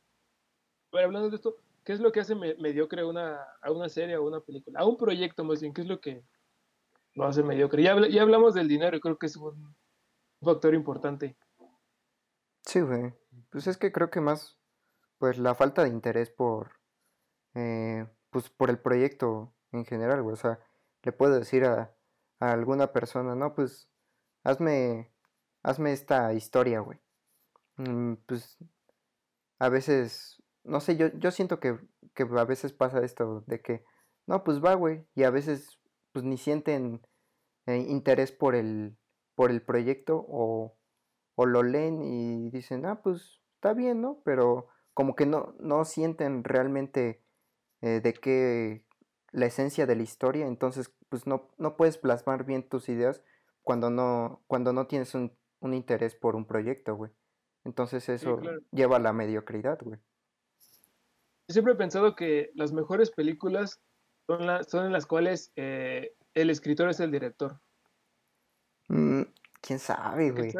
[0.92, 4.40] hablando de esto, ¿qué es lo que hace mediocre una, a una serie o una
[4.40, 4.80] película?
[4.80, 6.24] A un proyecto más bien, ¿qué es lo que
[7.14, 7.82] lo hace mediocre?
[7.82, 9.76] Ya, ya hablamos del dinero creo que es un
[10.40, 11.36] factor importante.
[12.64, 13.12] Sí, güey.
[13.50, 14.58] Pues es que creo que más,
[15.18, 16.72] pues la falta de interés por,
[17.54, 20.34] eh, pues por el proyecto en general, güey.
[20.34, 20.58] O sea,
[21.02, 21.94] le puedo decir a,
[22.40, 23.90] a alguna persona, no, pues
[24.44, 25.12] hazme,
[25.62, 26.98] hazme esta historia, güey.
[27.76, 28.58] Mm, pues
[29.58, 31.78] a veces, no sé, yo, yo siento que,
[32.14, 33.84] que a veces pasa esto de que,
[34.26, 35.06] no, pues va, güey.
[35.14, 35.78] Y a veces,
[36.12, 37.00] pues ni sienten
[37.66, 38.96] eh, interés por el,
[39.34, 40.78] por el proyecto o
[41.40, 44.20] o lo leen y dicen, ah, pues está bien, ¿no?
[44.24, 47.22] Pero como que no, no sienten realmente
[47.80, 48.84] eh, de qué
[49.30, 53.22] la esencia de la historia, entonces pues no, no puedes plasmar bien tus ideas
[53.62, 57.10] cuando no, cuando no tienes un, interés por un proyecto, güey.
[57.64, 58.40] Entonces eso
[58.70, 59.98] lleva a la mediocridad, güey.
[61.48, 63.80] Yo siempre he pensado que las mejores películas
[64.26, 67.60] son, son en las cuales eh, el escritor es el director.
[68.88, 69.22] Mm,
[69.60, 70.52] ¿Quién sabe, güey?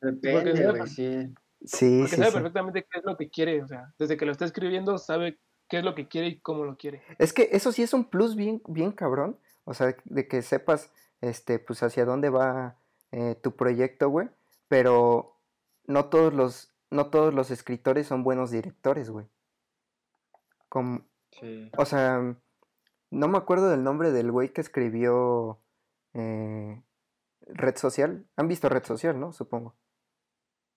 [0.00, 1.34] Depende, güey, sí.
[1.62, 2.36] Sí, Porque sí, sabe sí.
[2.36, 5.78] perfectamente qué es lo que quiere, o sea, desde que lo está escribiendo sabe qué
[5.78, 7.02] es lo que quiere y cómo lo quiere.
[7.18, 9.38] Es que eso sí es un plus bien, bien cabrón.
[9.64, 12.76] O sea, de que sepas, este, pues hacia dónde va
[13.12, 14.28] eh, tu proyecto, güey.
[14.68, 15.36] Pero
[15.86, 19.26] no todos los, no todos los escritores son buenos directores, güey.
[20.68, 21.70] Como, Sí.
[21.76, 22.36] o sea,
[23.10, 25.60] no me acuerdo del nombre del güey que escribió
[26.14, 26.82] eh,
[27.42, 28.26] Red Social.
[28.36, 29.32] ¿Han visto Red Social, no?
[29.32, 29.76] Supongo.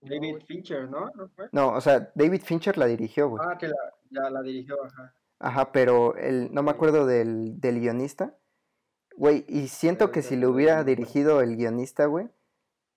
[0.02, 1.12] David Fincher, ¿no?
[1.52, 3.42] No, o sea, David Fincher la dirigió, güey.
[3.48, 3.76] Ah, que la,
[4.10, 5.14] ya la dirigió, ajá.
[5.40, 8.36] Ajá, pero el, no me acuerdo del, del guionista.
[9.18, 12.30] Güey, y siento que si lo hubiera dirigido el guionista, güey,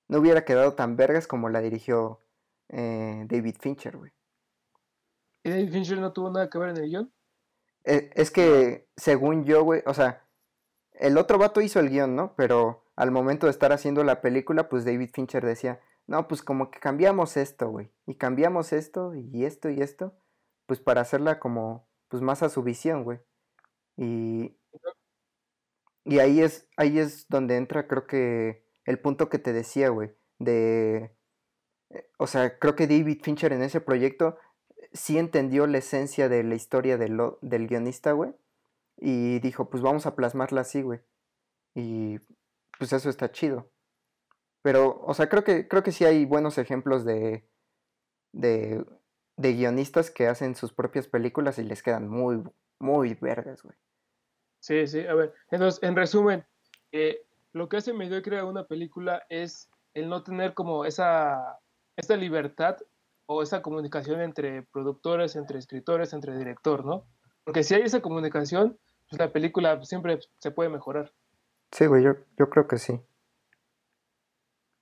[0.09, 2.21] no hubiera quedado tan vergas como la dirigió
[2.69, 4.13] eh, David Fincher, güey.
[5.43, 7.13] ¿Y David Fincher no tuvo nada que ver en el guion?
[7.85, 10.27] Eh, es que, según yo, güey, o sea,
[10.93, 12.35] el otro vato hizo el guion, ¿no?
[12.37, 16.71] Pero al momento de estar haciendo la película, pues David Fincher decía, no, pues como
[16.71, 20.15] que cambiamos esto, güey, y cambiamos esto, y esto, y esto,
[20.67, 23.19] pues para hacerla como, pues más a su visión, güey.
[23.97, 24.57] Y,
[26.07, 30.13] y ahí es, ahí es donde entra, creo que, el punto que te decía, güey,
[30.39, 31.11] de,
[31.91, 34.39] eh, o sea, creo que David Fincher en ese proyecto
[34.93, 38.35] sí entendió la esencia de la historia del guionista, güey.
[38.99, 41.01] Y dijo, pues vamos a plasmarla así, güey.
[41.75, 42.19] Y
[42.79, 43.71] pues eso está chido.
[44.63, 47.49] Pero, o sea, creo que, creo que sí hay buenos ejemplos de,
[48.33, 48.85] de,
[49.37, 52.43] de guionistas que hacen sus propias películas y les quedan muy,
[52.79, 53.77] muy vergas, güey.
[54.67, 55.33] Sí, sí, a ver.
[55.53, 56.45] Entonces, en resumen,
[56.91, 61.61] eh, lo que hace mediocre a una película es el no tener como esa,
[61.97, 62.77] esa libertad
[63.27, 67.07] o esa comunicación entre productores, entre escritores, entre director, ¿no?
[67.45, 68.77] Porque si hay esa comunicación,
[69.09, 71.13] pues la película siempre se puede mejorar.
[71.71, 73.01] Sí, güey, yo, yo creo que sí.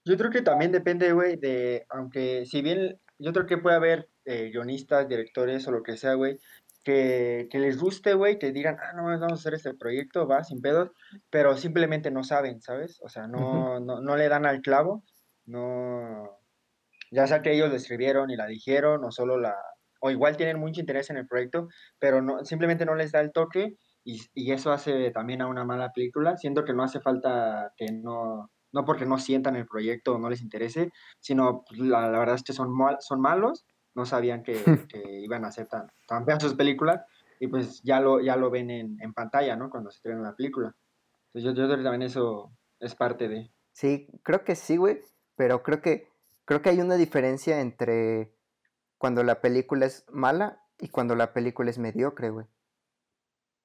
[0.06, 4.08] Yo creo que también depende, güey, de, aunque si bien yo creo que puede haber
[4.24, 6.38] eh, guionistas, directores o lo que sea, güey,
[6.84, 10.44] que, que les guste, güey, que digan, ah, no, vamos a hacer este proyecto, va,
[10.44, 10.90] sin pedos,
[11.30, 12.98] pero simplemente no saben, ¿sabes?
[13.02, 15.04] O sea, no, no, no le dan al clavo,
[15.46, 16.40] no,
[17.10, 19.54] ya sea que ellos la escribieron y la dijeron, o solo la,
[20.00, 21.68] o igual tienen mucho interés en el proyecto,
[21.98, 25.64] pero no, simplemente no les da el toque y, y eso hace también a una
[25.64, 26.36] mala película.
[26.36, 30.28] Siento que no hace falta que no, no porque no sientan el proyecto o no
[30.28, 34.42] les interese, sino pues, la, la verdad es que son, mal- son malos, no sabían
[34.42, 34.54] que,
[34.88, 37.02] que iban a hacer tan, tan feas sus películas
[37.40, 39.70] y pues ya lo, ya lo ven en, en pantalla, ¿no?
[39.70, 40.74] Cuando se estrena la película.
[41.32, 43.50] Entonces yo, yo creo que también eso es parte de...
[43.72, 45.02] Sí, creo que sí, güey,
[45.36, 46.08] pero creo que
[46.44, 48.32] creo que hay una diferencia entre
[48.98, 52.46] cuando la película es mala y cuando la película es mediocre, güey.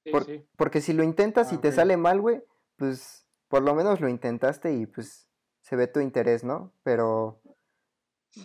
[0.04, 0.46] Sí, Por- sí.
[0.58, 1.74] Porque si lo intentas y Ah, te ok.
[1.76, 2.44] sale mal, güey,
[2.78, 5.30] pues por lo menos lo intentaste y pues
[5.62, 6.74] se ve tu interés, ¿no?
[6.84, 7.42] Pero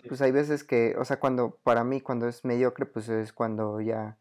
[0.02, 0.08] Sí.
[0.08, 3.80] pues hay veces que, o sea, cuando para mí cuando es mediocre, pues es cuando
[3.80, 4.18] ya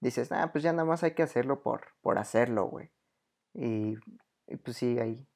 [0.00, 2.90] dices, ah, pues ya nada más hay que hacerlo por por hacerlo, güey.
[3.54, 3.96] Y,
[4.46, 5.26] y pues sí, hay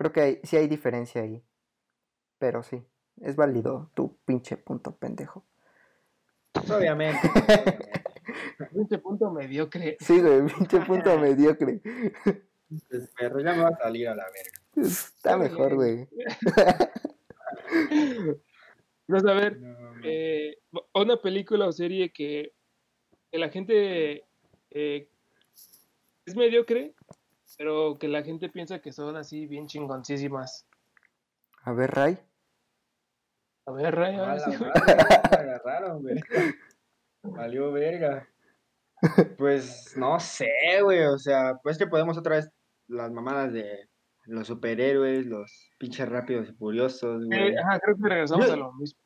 [0.00, 1.44] creo que hay, sí hay diferencia ahí.
[2.38, 2.82] Pero sí,
[3.20, 5.44] es válido tu pinche punto pendejo.
[6.54, 7.28] Obviamente.
[7.34, 7.90] obviamente.
[8.74, 9.98] Este punto mediocre.
[10.00, 11.82] Sí, güey, pinche punto mediocre.
[12.88, 14.88] Pues, perro, ya me va a salir a la verga.
[14.88, 16.08] Está mejor, güey.
[19.10, 20.00] Vamos a ver, No, no.
[20.04, 20.58] eh,
[20.94, 22.52] una película o serie que,
[23.30, 24.24] que la gente
[24.70, 25.08] eh,
[26.26, 26.94] es mediocre,
[27.58, 30.66] pero que la gente piensa que son así bien chingoncísimas.
[31.64, 32.18] A ver, Ray.
[33.66, 34.58] A ver, Ray, A güey.
[34.58, 34.96] madre,
[35.30, 36.16] me agarraron, güey.
[37.22, 38.26] Valió verga.
[39.38, 40.48] Pues no sé,
[40.82, 41.02] güey.
[41.04, 42.50] O sea, pues que podemos otra vez
[42.88, 43.88] las mamadas de
[44.26, 47.48] los superhéroes, los pinches rápidos y furiosos, güey.
[47.52, 48.99] Eh, ajá, creo que regresamos Yo- a lo mismo.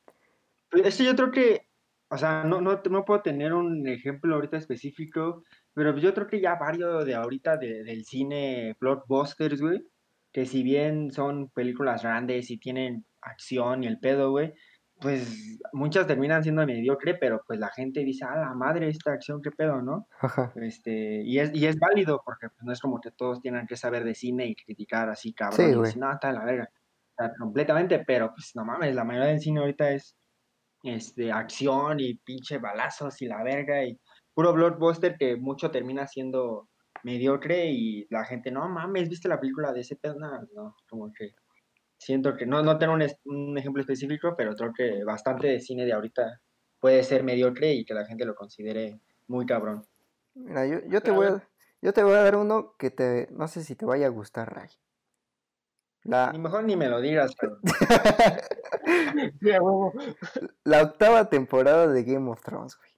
[0.82, 1.68] Es que yo creo que,
[2.10, 6.40] o sea, no, no, no puedo tener un ejemplo ahorita específico, pero yo creo que
[6.40, 9.82] ya varios de ahorita de- del cine blockbusters, güey,
[10.32, 14.52] que si bien son películas grandes y tienen acción y el pedo, güey,
[15.00, 19.42] pues muchas terminan siendo mediocre, pero pues la gente dice, ah, la madre, esta acción,
[19.42, 20.08] qué pedo, ¿no?
[20.20, 20.52] Ajá.
[20.56, 23.76] Este, y es, y es válido, porque pues, no es como que todos tienen que
[23.76, 26.70] saber de cine y criticar así, cabrón, Sí, y decir, no, está de la verga.
[27.16, 30.16] O sea, completamente, pero pues no mames, la mayoría del cine ahorita es
[30.84, 33.98] este, acción y pinche balazos y la verga y
[34.34, 36.68] puro blockbuster que mucho termina siendo
[37.02, 40.14] mediocre y la gente, no mames, ¿viste la película de ese pedo?
[40.16, 41.34] No, no, como que
[41.98, 45.92] siento que no, no tengo un, ejemplo específico, pero creo que bastante de cine de
[45.92, 46.40] ahorita
[46.78, 49.86] puede ser mediocre y que la gente lo considere muy cabrón.
[50.34, 51.48] Mira, yo, yo te voy a,
[51.80, 54.54] Yo te voy a dar uno que te, no sé si te vaya a gustar,
[54.54, 54.68] Ray.
[56.04, 56.30] La...
[56.32, 57.34] Ni mejor ni me lo digas.
[60.64, 62.90] la octava temporada de Game of Thrones, güey.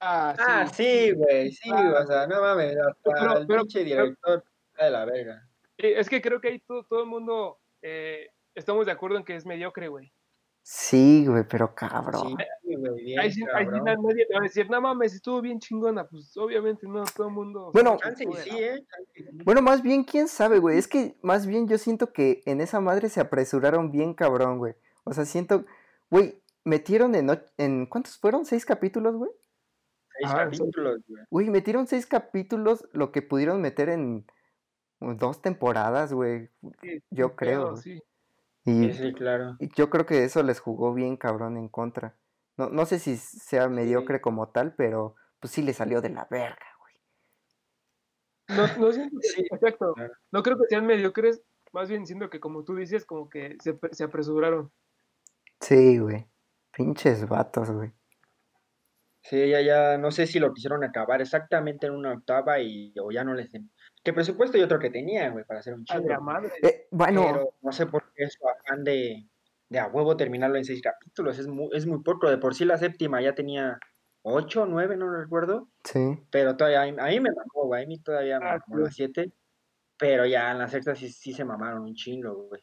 [0.00, 4.44] Ah, ah sí, güey, sí, ah, o sea, no mames, hasta el pinche director
[4.78, 5.48] de la verga.
[5.78, 9.36] Es que creo que ahí todo, todo el mundo eh, estamos de acuerdo en que
[9.36, 10.12] es mediocre, güey.
[10.68, 12.36] Sí, güey, pero cabrón.
[12.64, 16.08] Sí, güey, ahí, sí, nadie te va a decir, no mames, estuvo bien chingona.
[16.08, 17.70] Pues obviamente no, todo el mundo.
[17.72, 18.84] Bueno, sí, ¿eh?
[19.44, 20.76] bueno, más bien, quién sabe, güey.
[20.76, 24.74] Es que más bien yo siento que en esa madre se apresuraron bien cabrón, güey.
[25.04, 25.66] O sea, siento,
[26.10, 28.44] güey, metieron en, en ¿cuántos fueron?
[28.44, 29.30] ¿Seis capítulos, güey?
[30.18, 31.22] Seis capítulos, güey.
[31.30, 34.26] Güey, metieron seis capítulos, lo que pudieron meter en
[34.98, 36.50] dos temporadas, güey.
[37.12, 37.76] yo creo.
[37.76, 38.02] sí.
[38.66, 39.56] Y, sí, claro.
[39.76, 42.16] yo creo que eso les jugó bien cabrón en contra.
[42.56, 46.26] No, no sé si sea mediocre como tal, pero pues sí le salió de la
[46.28, 46.94] verga, güey.
[48.48, 49.94] No, no sí, exacto.
[50.32, 53.78] No creo que sean mediocres, más bien siendo que como tú dices, como que se,
[53.92, 54.72] se apresuraron.
[55.60, 56.26] Sí, güey.
[56.72, 57.92] Pinches vatos, güey.
[59.22, 63.10] Sí, ya, ya, no sé si lo quisieron acabar exactamente en una octava y o
[63.10, 63.50] ya no les...
[64.06, 66.00] ¿Qué presupuesto y otro que tenía, güey, para hacer un chico?
[66.62, 67.24] Eh, bueno.
[67.26, 69.28] Pero no sé por qué eso afán de,
[69.68, 71.40] de a huevo terminarlo en seis capítulos.
[71.40, 72.30] Es muy, es muy poco.
[72.30, 73.80] De por sí la séptima ya tenía
[74.22, 75.70] ocho, nueve, no recuerdo.
[75.82, 76.20] Sí.
[76.30, 77.82] Pero todavía, a mí me mamó, güey.
[77.82, 79.32] A mí todavía me ah, mamó las siete.
[79.98, 82.62] Pero ya en la sexta sí, sí se mamaron un chingo, güey.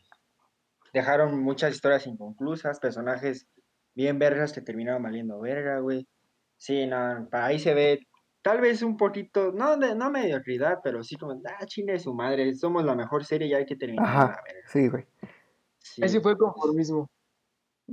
[0.94, 3.50] Dejaron muchas historias inconclusas, personajes
[3.94, 6.08] bien vergas que terminaron valiendo verga, güey.
[6.56, 8.00] Sí, no, para ahí se ve
[8.44, 12.54] tal vez un poquito, no, de, no mediocridad, pero sí como, ah, chile su madre,
[12.54, 14.06] somos la mejor serie y hay que terminar.
[14.06, 15.08] Ajá, sí, güey.
[15.80, 16.04] Sí.
[16.04, 17.10] Ese fue conformismo.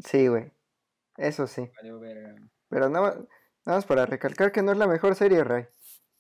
[0.04, 0.52] Sí, güey.
[1.16, 1.70] Eso sí.
[2.68, 3.18] Pero nada más,
[3.64, 5.66] más para recalcar que no es la mejor serie, Ray.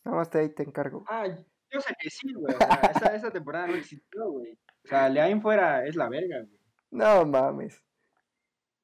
[0.04, 1.04] Nada más te, ahí te encargo.
[1.08, 2.54] Ah, yo sé que sí, güey.
[2.96, 4.58] esa, esa temporada no existió, güey.
[4.84, 6.60] O sea, Leain fuera es la verga, güey.
[6.90, 7.82] No mames.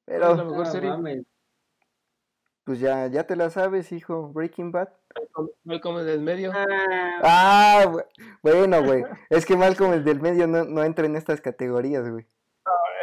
[0.05, 0.35] Pero.
[0.35, 0.89] la mejor serie.
[0.89, 1.25] Mames.
[2.63, 4.29] Pues ya, ya te la sabes, hijo.
[4.33, 4.89] Breaking Bad.
[5.63, 6.51] Malcolm el del medio.
[6.55, 7.85] Ah,
[8.41, 9.03] bueno, güey.
[9.29, 12.25] es que Malcolm el del medio no, no entra en estas categorías, güey.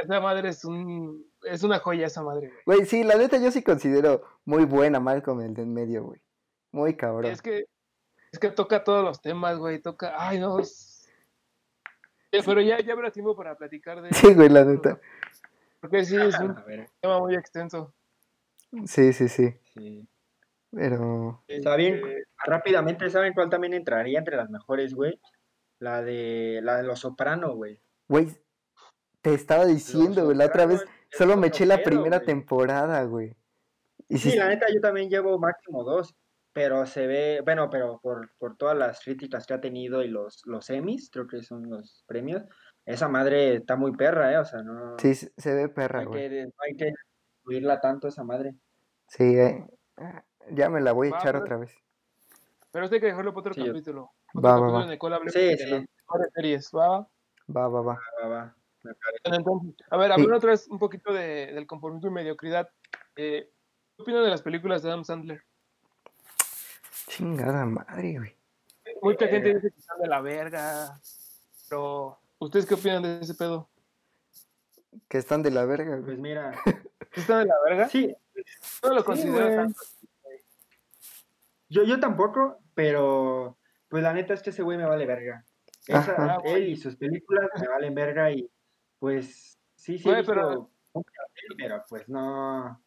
[0.03, 2.79] esa madre es un es una joya esa madre, güey.
[2.79, 6.21] Güey, sí, la neta yo sí considero muy buena Malcolm el del medio, güey.
[6.73, 7.31] Muy cabrón.
[7.31, 7.67] Es que
[8.33, 10.59] es que toca todos los temas, güey, toca, ay, no.
[12.31, 14.99] Pero ya ya habrá tiempo para platicar de Sí, güey, la neta.
[15.81, 16.57] Porque sí es un
[17.01, 17.93] tema muy extenso.
[18.87, 19.55] Sí, sí, sí.
[19.75, 20.09] Sí.
[20.75, 21.43] Pero.
[21.49, 22.01] Está bien.
[22.45, 25.21] Rápidamente, ¿saben cuál también entraría entre las mejores, güey?
[25.79, 27.81] La de la de Los Soprano, güey.
[28.09, 28.29] Güey,
[29.21, 33.35] te estaba diciendo, güey, la otra vez solo me eché la primera temporada, güey.
[34.09, 36.15] Y sí, la neta, yo también llevo máximo dos,
[36.53, 40.43] pero se ve, bueno, pero por, por todas las críticas que ha tenido y los,
[40.47, 42.43] los Emmys, creo que son los premios,
[42.85, 44.39] esa madre está muy perra, ¿eh?
[44.39, 44.99] O sea, no.
[44.99, 46.29] Sí, se ve perra, güey.
[46.29, 46.93] no hay que
[47.47, 48.55] oírla tanto esa madre.
[49.09, 49.67] Sí, eh,
[50.51, 51.73] ya me la voy a echar otra vez.
[52.71, 54.11] Pero usted hay que dejarlo para otro capítulo.
[54.35, 55.21] Otro va, va, va.
[55.29, 55.87] sí, sí.
[56.35, 57.07] series, ¿va?
[57.55, 57.99] Va, va, va.
[58.23, 58.57] va, va.
[59.91, 62.69] a ver, hablando otra vez un poquito de, del conformismo y mediocridad.
[63.17, 63.49] Eh,
[63.97, 65.45] ¿Qué opinan de las películas de Adam Sandler?
[67.07, 68.37] Chingada madre, güey.
[69.03, 69.55] Mucha gente eh.
[69.55, 71.01] dice que están de la verga.
[71.69, 73.69] Pero, ¿ustedes qué opinan de ese pedo?
[75.07, 76.05] Que están de la verga, güey.
[76.05, 76.61] Pues mira.
[77.15, 77.89] ¿Están de la verga?
[77.89, 78.13] Sí,
[78.83, 79.69] no lo considero
[81.75, 83.59] Yo, yo tampoco, pero
[83.89, 85.45] pues la neta es que ese güey me vale verga.
[85.89, 88.49] Esa, él y sus películas me valen verga y
[89.01, 90.71] pues sí, sí, pero...
[91.59, 92.81] pero pues no,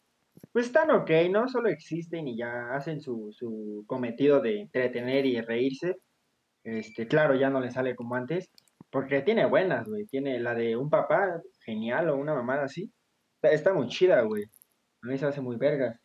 [0.52, 1.48] pues están ok, ¿no?
[1.48, 5.96] Solo existen y ya hacen su, su cometido de entretener y reírse.
[6.64, 8.50] Este, claro, ya no le sale como antes,
[8.90, 10.06] porque tiene buenas, güey.
[10.06, 12.90] Tiene la de un papá genial o una mamada así.
[13.42, 14.44] Está muy chida, güey.
[15.02, 16.00] A mí se hace muy verga.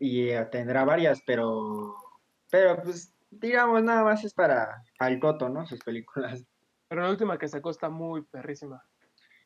[0.00, 1.94] Y eh, tendrá varias, pero.
[2.50, 5.66] Pero pues, digamos, nada más es para, el coto, ¿no?
[5.66, 6.44] Sus películas.
[6.88, 8.84] Pero la última que sacó está muy perrísima.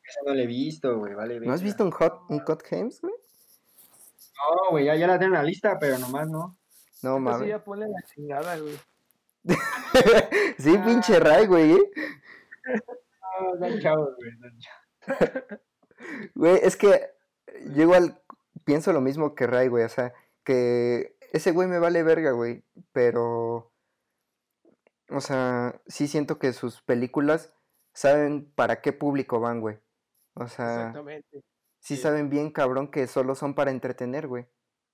[0.07, 1.39] Esa no la he visto, güey, vale.
[1.39, 3.13] ¿No has visto un Hot, un Hot Games, güey?
[3.13, 6.57] No, güey, ya, ya la tengo en la lista, pero nomás no.
[7.03, 7.41] No, mames.
[7.41, 8.79] Sí, ya ponle la chingada, güey.
[10.59, 11.73] sí, pinche Ray, güey.
[11.73, 11.91] ¿eh?
[13.39, 14.31] No, no, chavos, güey.
[16.33, 17.11] Güey, es que
[17.75, 18.19] llego al
[18.63, 19.83] pienso lo mismo que Ray, güey.
[19.83, 22.63] O sea, que ese güey me vale verga, güey.
[22.91, 23.71] Pero.
[25.09, 27.53] O sea, sí siento que sus películas
[27.93, 29.79] saben para qué público van, güey.
[30.35, 30.87] O sea.
[30.87, 31.43] Exactamente.
[31.79, 34.45] Sí, saben bien, cabrón, que solo son para entretener, güey.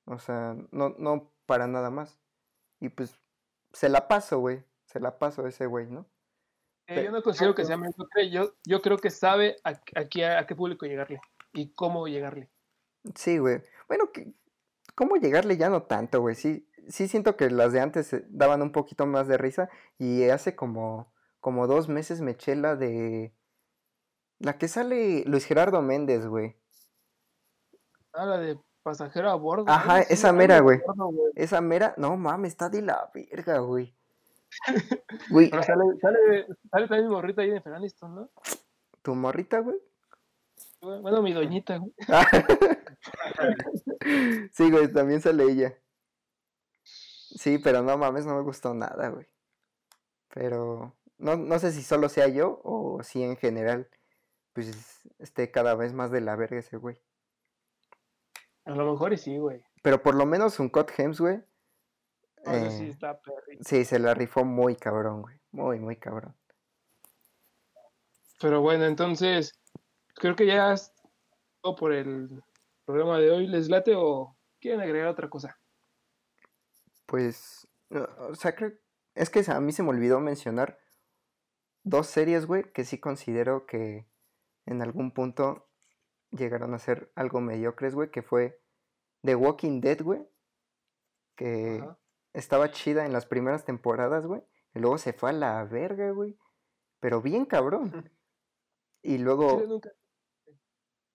[0.06, 2.18] O sea, no, no para nada más.
[2.80, 3.20] Y pues
[3.74, 4.64] se la paso, güey.
[4.86, 6.10] se la paso a ese güey, ¿no?
[6.88, 10.48] Eh, yo no considero que sea mediocre, yo, yo creo que sabe a, a, a
[10.48, 11.20] qué público llegarle
[11.52, 12.50] y cómo llegarle.
[13.16, 13.62] Sí, güey.
[13.90, 14.10] Bueno,
[14.98, 16.34] ¿cómo llegarle ya no tanto, güey?
[16.34, 19.70] Sí, sí siento que las de antes eh, daban un poquito más de risa
[20.00, 23.34] y hace como, como dos meses me eché la de...
[24.40, 26.56] La que sale Luis Gerardo Méndez, güey.
[28.14, 29.66] Ah, la de pasajero a bordo.
[29.68, 30.80] Ajá, esa mera, güey.
[31.36, 33.96] Esa mera, no mames, está de la verga, güey.
[35.30, 35.50] Güey.
[35.50, 38.30] Pero sale, sale, sale también mi morrita ahí en Feraniston, ¿no?
[39.02, 39.78] ¿Tu morrita, güey?
[40.82, 41.94] Bueno, mi doñita, güey.
[44.54, 45.78] sí, güey, también sale ella.
[46.84, 49.28] Sí, pero no mames, no me gustó nada, güey.
[50.34, 53.90] Pero no, no sé si solo sea yo o si en general,
[54.54, 56.98] pues esté cada vez más de la verga ese güey.
[58.66, 59.64] A lo mejor y sí, güey.
[59.82, 61.38] Pero por lo menos un Cot Hems, güey.
[62.44, 63.20] sí eh, está
[63.62, 65.40] Sí, se la rifó muy cabrón, güey.
[65.52, 66.36] Muy, muy cabrón.
[68.40, 69.60] Pero bueno, entonces,
[70.18, 70.94] creo que ya es
[71.62, 72.44] todo por el
[72.86, 73.48] programa de hoy.
[73.48, 75.60] ¿Les late o quieren agregar otra cosa?
[77.06, 78.74] Pues, o sea, creo,
[79.16, 80.80] es que a mí se me olvidó mencionar
[81.84, 84.08] dos series, güey, que sí considero que
[84.66, 85.70] en algún punto
[86.32, 88.62] llegaron a ser algo mediocres, güey, que fue
[89.24, 90.28] The Walking Dead, güey,
[91.36, 91.84] que
[92.34, 94.44] estaba chida en las primeras temporadas, güey,
[94.74, 96.38] y luego se fue a la verga, güey,
[97.00, 98.12] pero bien cabrón.
[99.04, 99.80] Y luego...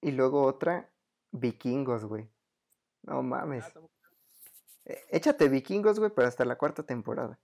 [0.03, 0.91] Y luego otra,
[1.31, 2.29] Vikingos, güey.
[3.03, 3.65] No mames.
[3.65, 3.81] Ah,
[4.85, 7.39] e, échate Vikingos, güey, pero hasta la cuarta temporada.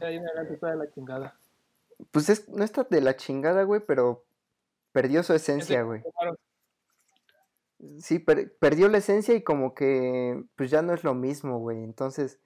[0.00, 0.20] Ahí
[0.50, 1.38] está de la chingada.
[2.10, 4.24] Pues es, no está de la chingada, güey, pero
[4.92, 6.02] perdió su esencia, güey.
[7.98, 11.84] Sí, perdió la esencia y como que pues ya no es lo mismo, güey.
[11.84, 12.40] Entonces,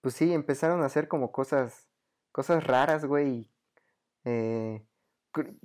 [0.00, 1.86] pues sí, empezaron a hacer como cosas,
[2.32, 3.48] cosas raras, güey.
[4.24, 4.84] Eh,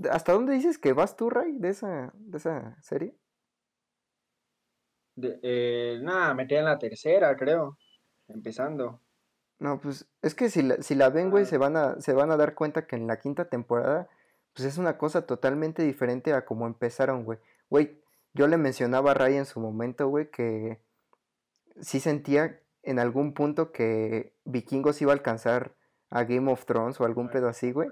[0.09, 3.15] ¿Hasta dónde dices que vas tú, Ray, de esa, de esa serie?
[5.15, 7.77] De, eh, nada, metí en la tercera, creo.
[8.27, 9.01] Empezando.
[9.59, 11.47] No, pues es que si la, si la ven, güey, ah.
[11.47, 14.09] se, van a, se van a dar cuenta que en la quinta temporada,
[14.53, 17.39] pues es una cosa totalmente diferente a como empezaron, güey.
[17.69, 18.01] Güey,
[18.33, 20.81] yo le mencionaba a Ray en su momento, güey, que
[21.81, 25.75] sí sentía en algún punto que Vikingos iba a alcanzar
[26.09, 27.89] a Game of Thrones o algún pedo así, güey.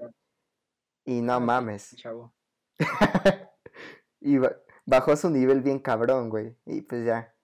[1.04, 1.94] Y no mames.
[1.96, 2.34] Chavo.
[4.20, 4.38] y
[4.86, 6.56] bajó su nivel bien cabrón, güey.
[6.66, 7.34] Y pues ya.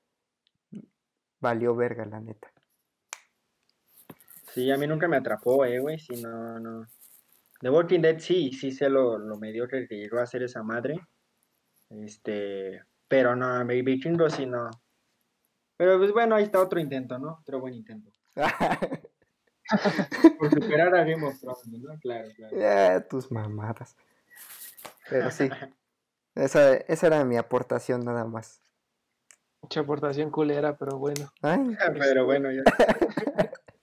[1.40, 2.52] Valió verga, la neta.
[4.52, 5.98] Sí, a mí nunca me atrapó, eh, güey.
[5.98, 6.86] Si no, no.
[7.60, 11.00] The Walking Dead sí, sí sé lo, lo mediocre que llegó a ser esa madre.
[11.90, 12.82] Este.
[13.08, 14.70] Pero no, Baby Chingo sí no.
[15.76, 17.38] Pero pues bueno, ahí está otro intento, ¿no?
[17.40, 18.12] Otro buen intento.
[20.38, 21.98] Por superar a Game of Thrones, ¿no?
[22.00, 22.56] Claro, claro.
[22.58, 23.96] Ya, tus mamadas.
[25.08, 25.48] Pero sí.
[26.34, 28.62] Esa, esa era mi aportación nada más.
[29.62, 31.30] Mucha aportación culera, pero bueno.
[31.98, 32.62] pero bueno, ya.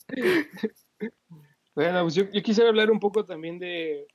[1.76, 4.08] bueno, pues yo, yo, quisiera hablar un poco también de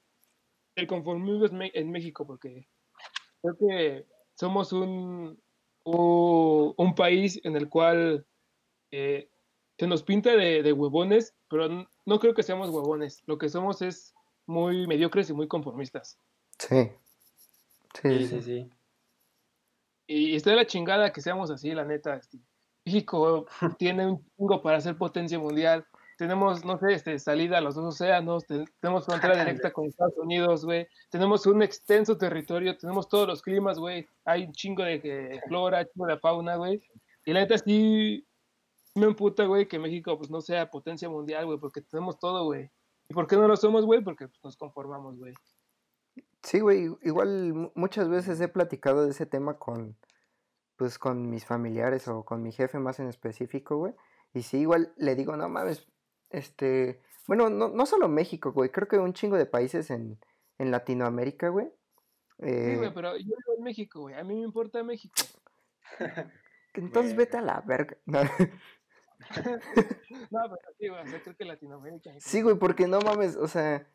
[0.75, 2.67] el conformismo en México, porque
[3.43, 5.41] creo que somos un,
[5.85, 8.27] un, país en el cual
[8.91, 9.29] eh,
[9.79, 13.23] se nos pinta de, huevones, pero no, creo que seamos huevones.
[13.27, 14.15] Lo que somos es
[14.47, 16.19] muy mediocres y muy conformistas.
[16.59, 16.91] Sí.
[18.01, 18.71] Sí, sí, sí.
[20.07, 22.17] Y está de la chingada que seamos así, la neta.
[22.17, 22.39] Este,
[22.85, 23.47] México
[23.79, 25.87] tiene un chingo para ser potencia mundial.
[26.19, 28.45] Tenemos, no sé, este, salida a los dos océanos,
[28.81, 30.87] tenemos frontera directa con Estados Unidos, güey.
[31.11, 34.07] Tenemos un extenso territorio, tenemos todos los climas, güey.
[34.25, 36.81] Hay un chingo de flora, chingo de fauna, güey.
[37.25, 38.25] Y la neta sí,
[38.95, 42.71] me emputa, güey, que México pues no sea potencia mundial, güey, porque tenemos todo, güey.
[43.09, 44.03] ¿Y por qué no lo somos, güey?
[44.03, 45.35] Porque pues, nos conformamos, güey.
[46.43, 49.97] Sí, güey, igual muchas veces he platicado de ese tema con,
[50.77, 53.95] pues, con mis familiares o con mi jefe más en específico, güey.
[54.35, 55.87] Y sí, igual le digo, no mames,
[56.31, 60.19] este, bueno, no, no solo México, güey, creo que un chingo de países en,
[60.59, 61.67] en Latinoamérica, güey.
[62.39, 65.15] Sí, güey, eh pero yo vivo en México, güey, a mí me importa México.
[66.75, 67.97] Entonces vete a la verga.
[68.07, 68.21] no,
[69.35, 72.11] pero sí, güey, o creo que Latinoamérica.
[72.19, 73.87] Sí, güey, porque no mames, o sea,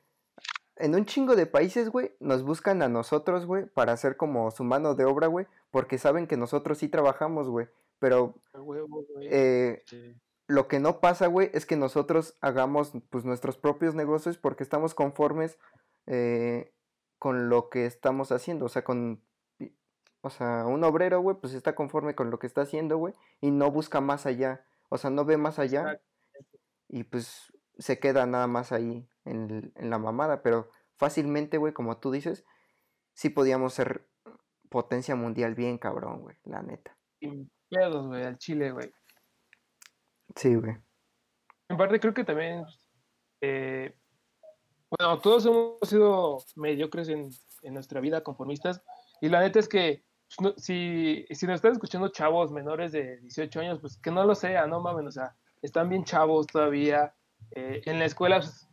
[0.78, 4.64] en un chingo de países, güey, nos buscan a nosotros, güey, para hacer como su
[4.64, 7.68] mano de obra, güey, porque saben que nosotros sí trabajamos, güey.
[8.00, 8.36] Pero
[9.22, 9.84] eh,
[10.48, 14.94] lo que no pasa, güey, es que nosotros hagamos pues nuestros propios negocios porque estamos
[14.94, 15.58] conformes
[16.06, 16.72] eh,
[17.18, 19.22] con lo que estamos haciendo, o sea, con
[20.22, 23.52] o sea, un obrero, güey, pues está conforme con lo que está haciendo, güey, y
[23.52, 24.66] no busca más allá.
[24.90, 26.00] O sea, no ve más allá.
[26.90, 31.98] Y pues se queda nada más ahí en, en la mamada, pero fácilmente, güey, como
[32.00, 32.46] tú dices,
[33.14, 34.08] sí podíamos ser
[34.70, 36.98] potencia mundial bien cabrón, güey, la neta.
[37.20, 38.92] Sin pedos, güey, al Chile, güey.
[40.36, 40.78] Sí, güey.
[41.70, 42.64] En parte creo que también,
[43.42, 43.98] eh,
[44.90, 47.30] bueno, todos hemos sido mediocres en,
[47.62, 48.84] en, nuestra vida, conformistas,
[49.22, 53.60] y la neta es que pues, si, si nos están escuchando chavos menores de 18
[53.62, 57.14] años, pues que no lo sea, no mames, o sea, están bien chavos todavía.
[57.52, 58.68] Eh, en la escuela pues,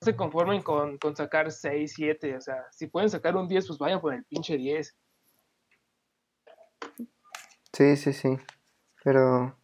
[0.00, 3.66] no se conformen con, con, sacar 6, 7, o sea, si pueden sacar un 10,
[3.66, 4.96] pues vayan por el pinche 10.
[7.72, 8.36] Sí, sí, sí.
[9.04, 9.56] Pero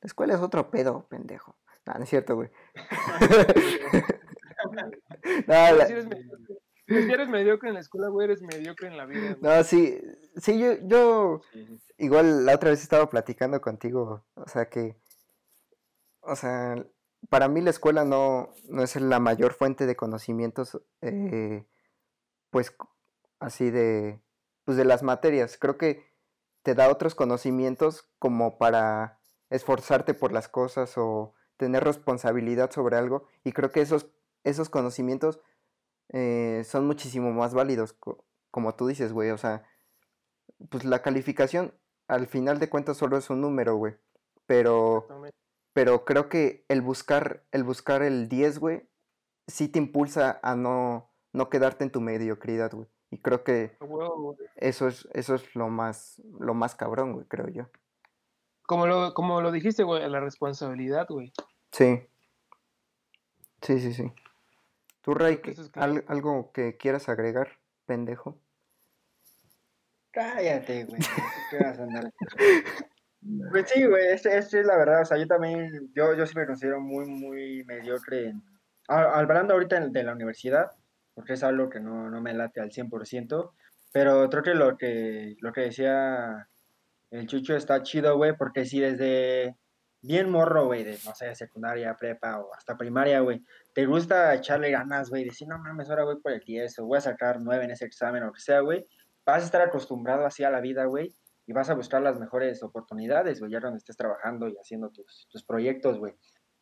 [0.00, 1.56] la escuela es otro pedo, pendejo.
[1.86, 2.50] No, no es cierto, güey.
[5.46, 5.86] no, la...
[6.86, 9.36] si, eres mediocre, en la escuela, güey, eres mediocre en la vida.
[9.38, 9.40] Güey.
[9.40, 9.98] No, sí,
[10.36, 11.40] sí, yo, yo
[11.98, 14.96] igual la otra vez estaba platicando contigo, o sea que,
[16.20, 16.76] o sea,
[17.28, 21.64] para mí la escuela no, no es la mayor fuente de conocimientos, eh,
[22.50, 22.74] pues,
[23.38, 24.20] así de,
[24.64, 25.56] pues de las materias.
[25.58, 26.04] Creo que
[26.62, 29.20] te da otros conocimientos como para
[29.50, 33.26] esforzarte por las cosas o tener responsabilidad sobre algo.
[33.44, 34.08] Y creo que esos,
[34.44, 35.40] esos conocimientos
[36.12, 37.96] eh, son muchísimo más válidos,
[38.50, 39.30] como tú dices, güey.
[39.30, 39.64] O sea,
[40.70, 41.74] pues la calificación
[42.06, 43.96] al final de cuentas solo es un número, güey.
[44.46, 45.06] Pero,
[45.72, 48.88] pero creo que el buscar, el buscar el 10, güey,
[49.46, 52.88] sí te impulsa a no, no quedarte en tu mediocridad, güey.
[53.10, 53.76] Y creo que
[54.56, 57.68] eso es, eso es lo más, lo más cabrón, güey, creo yo.
[58.62, 61.32] Como lo, como lo dijiste, güey, la responsabilidad, güey.
[61.72, 62.08] Sí.
[63.60, 64.12] Sí, sí, sí.
[65.02, 65.40] ¿Tú, Ray,
[66.06, 68.40] algo que quieras agregar, pendejo?
[70.12, 71.00] Cállate, güey.
[71.50, 72.12] ¿Qué vas a andar?
[73.50, 75.02] Pues sí, güey, este, este, es la verdad.
[75.02, 78.28] O sea, yo también, yo, yo sí me considero muy, muy mediocre.
[78.28, 78.42] En,
[78.88, 80.70] hablando ahorita de la universidad,
[81.14, 83.52] porque es algo que no, no me late al 100%,
[83.92, 86.48] pero creo que lo que, lo que decía
[87.10, 89.56] el Chucho está chido, güey, porque si desde
[90.02, 94.70] bien morro, güey, de, no sé, secundaria, prepa o hasta primaria, güey, te gusta echarle
[94.70, 97.64] ganas, güey, decir, no mames, ahora voy por el 10 o voy a sacar 9
[97.64, 98.86] en ese examen o lo que sea, güey,
[99.24, 101.14] vas a estar acostumbrado así a la vida, güey,
[101.46, 105.28] y vas a buscar las mejores oportunidades, güey, ya donde estés trabajando y haciendo tus,
[105.30, 106.14] tus proyectos, güey.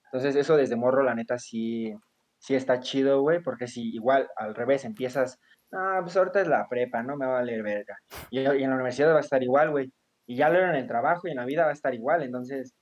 [0.05, 1.95] Entonces, eso desde morro, la neta, sí,
[2.39, 5.39] sí está chido, güey, porque si igual al revés empiezas,
[5.73, 7.97] ah, pues ahorita es la prepa, no me va a valer verga.
[8.31, 9.93] Y, y en la universidad va a estar igual, güey.
[10.27, 12.75] Y ya luego en el trabajo y en la vida va a estar igual, entonces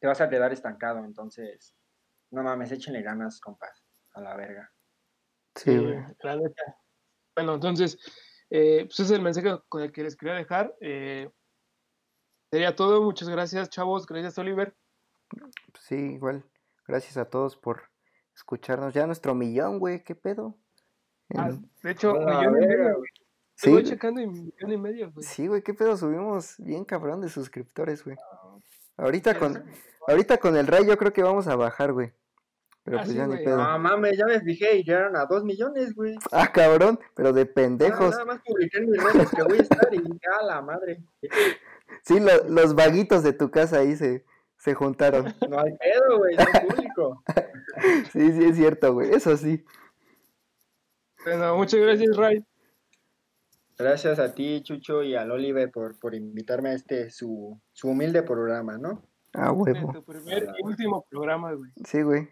[0.00, 1.04] te vas a quedar estancado.
[1.04, 1.74] Entonces,
[2.30, 4.72] no mames, échenle ganas, compas, a la verga.
[5.54, 5.98] Sí, güey.
[7.34, 7.98] Bueno, entonces,
[8.50, 10.74] eh, pues ese es el mensaje con el que les quería dejar.
[10.80, 11.30] Eh,
[12.50, 13.02] sería todo.
[13.02, 14.06] Muchas gracias, chavos.
[14.06, 14.76] Gracias, Oliver.
[15.80, 16.44] Sí, igual.
[16.86, 17.82] Gracias a todos por
[18.34, 18.94] escucharnos.
[18.94, 20.56] Ya nuestro millón, güey, ¿qué pedo?
[21.36, 21.50] Ah,
[21.82, 23.10] de hecho, millón y medio, güey.
[23.54, 23.70] ¿Sí?
[23.70, 25.26] Estoy checando y millón y medio, güey.
[25.26, 28.16] Sí, güey, qué pedo, subimos bien cabrón de suscriptores, güey.
[28.98, 29.64] Ahorita con,
[30.08, 32.12] ahorita con el Ray yo creo que vamos a bajar, güey.
[32.82, 33.56] Pero ah, pues ya ni pedo.
[33.56, 36.16] No mames, ya me fijé y llegaron a dos millones, güey.
[36.32, 38.10] Ah, cabrón, pero de pendejos.
[38.10, 41.02] nada más publiqué en mis redes que voy a estar y a la madre.
[42.02, 42.18] Sí,
[42.48, 44.24] los vaguitos de tu casa ahí se,
[44.56, 45.34] se juntaron.
[45.48, 47.22] No hay pedo, güey, es público.
[48.12, 49.64] sí, sí, es cierto, güey, eso sí.
[51.24, 52.44] Bueno, muchas gracias, Ray.
[53.78, 58.24] Gracias a ti, Chucho, y al Oliver por, por invitarme a este, su, su humilde
[58.24, 59.02] programa, ¿no?
[59.34, 59.92] Ah, huevo.
[59.92, 61.70] Tu primer y último programa, güey.
[61.84, 62.28] Sí, güey.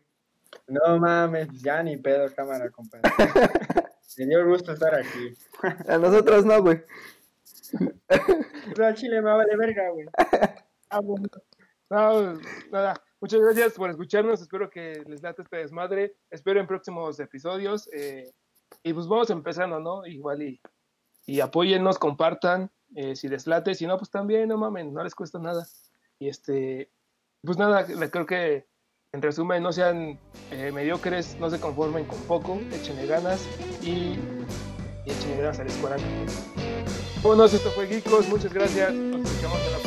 [0.66, 3.02] No mames, ya ni pedo, cámara, compadre.
[4.18, 5.34] Me dio gusto estar aquí.
[5.86, 6.82] A nosotros no, güey.
[8.78, 10.06] No, Chile me vale verga, güey.
[10.88, 11.26] Ah, bueno.
[11.90, 12.34] No,
[12.70, 12.94] nada.
[13.20, 14.40] Muchas gracias por escucharnos.
[14.40, 16.14] Espero que les late este desmadre.
[16.30, 17.90] Espero en próximos episodios.
[17.92, 18.32] Eh,
[18.84, 20.06] y pues vamos empezando, ¿no?
[20.06, 20.60] Igual y,
[21.26, 22.70] y apóyennos, compartan.
[22.94, 25.66] Eh, si les late, si no, pues también, no mamen, no les cuesta nada.
[26.18, 26.90] Y este,
[27.42, 28.66] pues nada, creo que
[29.12, 30.18] en resumen, no sean
[30.50, 33.46] eh, mediocres, no se conformen con poco, échenle ganas
[33.82, 34.18] y,
[35.04, 35.96] y échenle ganas a la escuela.
[37.22, 39.85] Bueno, esto fue Geekos, muchas gracias, nos escuchamos en la próxima.